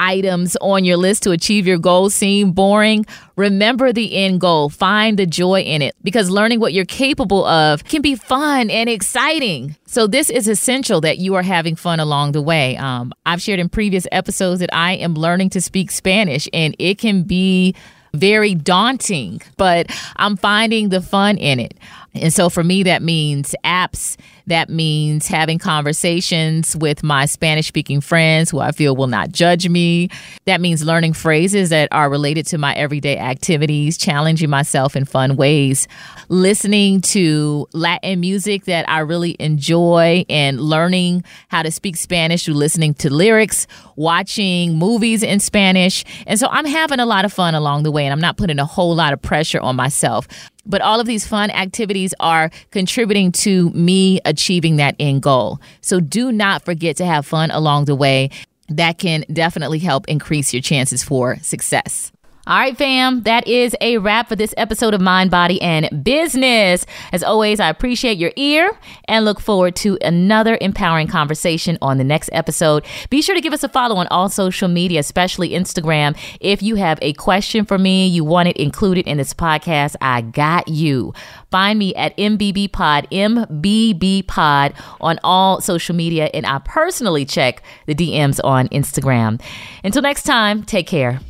items 0.00 0.56
on 0.60 0.84
your 0.84 0.96
list 0.96 1.22
to 1.24 1.30
achieve 1.30 1.66
your 1.66 1.78
goals 1.78 2.14
seem 2.14 2.50
boring, 2.52 3.06
remember 3.36 3.92
the 3.92 4.16
end 4.16 4.40
goal. 4.40 4.68
Find 4.68 5.18
the 5.18 5.26
joy 5.26 5.60
in 5.60 5.82
it 5.82 5.94
because 6.02 6.30
learning 6.30 6.58
what 6.58 6.72
you're 6.72 6.84
capable 6.84 7.44
of 7.44 7.84
can 7.84 8.02
be 8.02 8.16
fun 8.16 8.70
and 8.70 8.88
exciting. 8.88 9.76
So, 9.86 10.06
this 10.06 10.30
is 10.30 10.48
essential 10.48 11.00
that 11.02 11.18
you 11.18 11.34
are 11.34 11.42
having 11.42 11.76
fun 11.76 12.00
along 12.00 12.32
the 12.32 12.42
way. 12.42 12.76
Um, 12.76 13.12
I've 13.26 13.42
shared 13.42 13.60
in 13.60 13.68
previous 13.68 14.06
episodes 14.10 14.60
that 14.60 14.70
I 14.72 14.94
am 14.94 15.14
learning 15.14 15.50
to 15.50 15.60
speak 15.60 15.90
Spanish, 15.90 16.48
and 16.52 16.74
it 16.78 16.98
can 16.98 17.22
be 17.22 17.74
very 18.14 18.54
daunting, 18.54 19.40
but 19.56 19.86
I'm 20.16 20.36
finding 20.36 20.88
the 20.88 21.00
fun 21.00 21.36
in 21.36 21.60
it. 21.60 21.74
And 22.14 22.32
so 22.32 22.48
for 22.50 22.64
me, 22.64 22.82
that 22.82 23.02
means 23.02 23.54
apps. 23.64 24.16
That 24.46 24.68
means 24.68 25.28
having 25.28 25.58
conversations 25.58 26.74
with 26.74 27.04
my 27.04 27.26
Spanish 27.26 27.68
speaking 27.68 28.00
friends 28.00 28.50
who 28.50 28.58
I 28.58 28.72
feel 28.72 28.96
will 28.96 29.06
not 29.06 29.30
judge 29.30 29.68
me. 29.68 30.08
That 30.44 30.60
means 30.60 30.82
learning 30.82 31.12
phrases 31.12 31.68
that 31.70 31.88
are 31.92 32.10
related 32.10 32.46
to 32.48 32.58
my 32.58 32.74
everyday 32.74 33.16
activities, 33.16 33.96
challenging 33.96 34.50
myself 34.50 34.96
in 34.96 35.04
fun 35.04 35.36
ways, 35.36 35.86
listening 36.28 37.00
to 37.02 37.68
Latin 37.72 38.18
music 38.18 38.64
that 38.64 38.88
I 38.88 39.00
really 39.00 39.36
enjoy, 39.38 40.24
and 40.28 40.60
learning 40.60 41.22
how 41.48 41.62
to 41.62 41.70
speak 41.70 41.96
Spanish 41.96 42.44
through 42.44 42.54
listening 42.54 42.94
to 42.94 43.12
lyrics, 43.12 43.68
watching 43.94 44.76
movies 44.76 45.22
in 45.22 45.38
Spanish. 45.38 46.04
And 46.26 46.40
so 46.40 46.48
I'm 46.50 46.66
having 46.66 46.98
a 46.98 47.06
lot 47.06 47.24
of 47.24 47.32
fun 47.32 47.54
along 47.54 47.84
the 47.84 47.92
way, 47.92 48.04
and 48.04 48.12
I'm 48.12 48.20
not 48.20 48.36
putting 48.36 48.58
a 48.58 48.64
whole 48.64 48.96
lot 48.96 49.12
of 49.12 49.22
pressure 49.22 49.60
on 49.60 49.76
myself. 49.76 50.26
But 50.66 50.82
all 50.82 51.00
of 51.00 51.06
these 51.06 51.26
fun 51.26 51.50
activities 51.50 52.14
are 52.20 52.50
contributing 52.70 53.32
to 53.32 53.70
me 53.70 54.20
achieving 54.24 54.76
that 54.76 54.94
end 54.98 55.22
goal. 55.22 55.60
So 55.80 56.00
do 56.00 56.32
not 56.32 56.64
forget 56.64 56.96
to 56.98 57.06
have 57.06 57.26
fun 57.26 57.50
along 57.50 57.86
the 57.86 57.94
way. 57.94 58.30
That 58.68 58.98
can 58.98 59.24
definitely 59.32 59.80
help 59.80 60.08
increase 60.08 60.52
your 60.52 60.62
chances 60.62 61.02
for 61.02 61.38
success. 61.40 62.12
All 62.46 62.56
right, 62.56 62.76
fam, 62.76 63.22
that 63.24 63.46
is 63.46 63.76
a 63.82 63.98
wrap 63.98 64.28
for 64.28 64.34
this 64.34 64.54
episode 64.56 64.94
of 64.94 65.00
Mind, 65.00 65.30
Body, 65.30 65.60
and 65.60 66.02
Business. 66.02 66.86
As 67.12 67.22
always, 67.22 67.60
I 67.60 67.68
appreciate 67.68 68.16
your 68.16 68.32
ear 68.34 68.72
and 69.04 69.26
look 69.26 69.40
forward 69.40 69.76
to 69.76 69.98
another 70.02 70.56
empowering 70.58 71.06
conversation 71.06 71.76
on 71.82 71.98
the 71.98 72.04
next 72.04 72.30
episode. 72.32 72.86
Be 73.10 73.20
sure 73.20 73.34
to 73.34 73.42
give 73.42 73.52
us 73.52 73.62
a 73.62 73.68
follow 73.68 73.96
on 73.96 74.06
all 74.06 74.30
social 74.30 74.68
media, 74.68 75.00
especially 75.00 75.50
Instagram. 75.50 76.16
If 76.40 76.62
you 76.62 76.76
have 76.76 76.98
a 77.02 77.12
question 77.12 77.66
for 77.66 77.76
me, 77.76 78.06
you 78.06 78.24
want 78.24 78.48
it 78.48 78.56
included 78.56 79.06
in 79.06 79.18
this 79.18 79.34
podcast, 79.34 79.94
I 80.00 80.22
got 80.22 80.66
you. 80.66 81.12
Find 81.50 81.78
me 81.78 81.94
at 81.94 82.16
MBB 82.16 82.72
Pod, 82.72 83.06
MBB 83.12 84.26
Pod 84.26 84.72
on 85.02 85.20
all 85.22 85.60
social 85.60 85.94
media, 85.94 86.30
and 86.32 86.46
I 86.46 86.58
personally 86.64 87.26
check 87.26 87.62
the 87.86 87.94
DMs 87.94 88.40
on 88.42 88.66
Instagram. 88.68 89.42
Until 89.84 90.00
next 90.00 90.22
time, 90.22 90.64
take 90.64 90.86
care. 90.86 91.20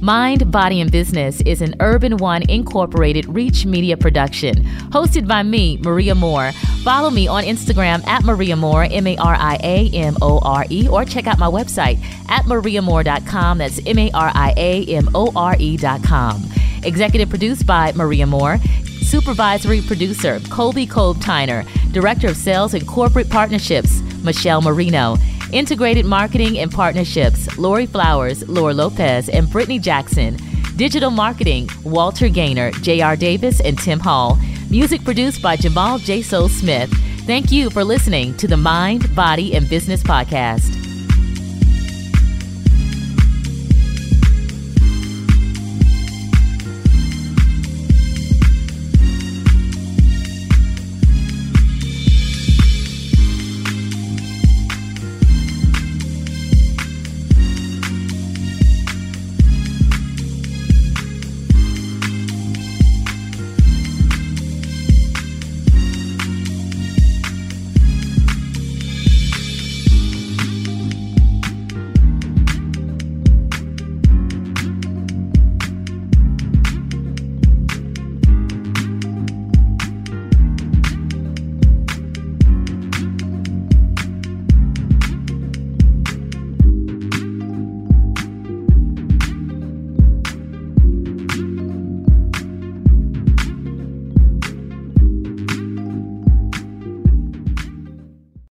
Mind, 0.00 0.52
Body, 0.52 0.80
and 0.80 0.92
Business 0.92 1.40
is 1.40 1.60
an 1.60 1.74
Urban 1.80 2.18
One 2.18 2.48
Incorporated 2.48 3.26
Reach 3.26 3.66
Media 3.66 3.96
production, 3.96 4.62
hosted 4.90 5.26
by 5.26 5.42
me, 5.42 5.76
Maria 5.78 6.14
More. 6.14 6.52
Follow 6.84 7.10
me 7.10 7.26
on 7.26 7.42
Instagram 7.42 8.06
at 8.06 8.22
Maria 8.22 8.54
More, 8.54 8.84
M 8.84 9.08
A 9.08 9.16
R 9.16 9.34
I 9.34 9.58
A 9.60 9.90
M 9.90 10.16
O 10.22 10.38
R 10.38 10.64
E, 10.70 10.86
or 10.88 11.04
check 11.04 11.26
out 11.26 11.40
my 11.40 11.48
website 11.48 12.00
at 12.28 12.44
mariamore.com. 12.44 13.58
That's 13.58 13.80
M 13.86 13.98
A 13.98 14.10
R 14.12 14.30
I 14.32 14.54
A 14.56 14.84
M 14.84 15.10
O 15.16 15.32
R 15.34 15.56
E.com. 15.58 16.44
Executive 16.84 17.28
produced 17.28 17.66
by 17.66 17.90
Maria 17.96 18.26
More. 18.26 18.58
Supervisory 19.02 19.80
producer, 19.80 20.38
Colby 20.48 20.86
Kolb 20.86 21.16
Tyner. 21.16 21.66
Director 21.92 22.28
of 22.28 22.36
Sales 22.36 22.74
and 22.74 22.86
Corporate 22.86 23.30
Partnerships, 23.30 24.00
Michelle 24.28 24.60
Marino. 24.60 25.16
Integrated 25.52 26.04
Marketing 26.04 26.58
and 26.58 26.70
Partnerships, 26.70 27.56
Lori 27.56 27.86
Flowers, 27.86 28.46
Laura 28.46 28.74
Lopez, 28.74 29.30
and 29.30 29.50
Brittany 29.50 29.78
Jackson. 29.78 30.36
Digital 30.76 31.10
Marketing, 31.10 31.66
Walter 31.82 32.28
Gaynor, 32.28 32.72
J.R. 32.82 33.16
Davis, 33.16 33.62
and 33.62 33.78
Tim 33.78 33.98
Hall. 33.98 34.38
Music 34.68 35.02
produced 35.02 35.40
by 35.40 35.56
Jamal 35.56 35.98
J. 35.98 36.20
Soul 36.20 36.50
Smith. 36.50 36.92
Thank 37.26 37.50
you 37.50 37.70
for 37.70 37.84
listening 37.84 38.36
to 38.36 38.46
the 38.46 38.58
Mind, 38.58 39.14
Body, 39.16 39.54
and 39.54 39.66
Business 39.66 40.02
Podcast. 40.02 40.97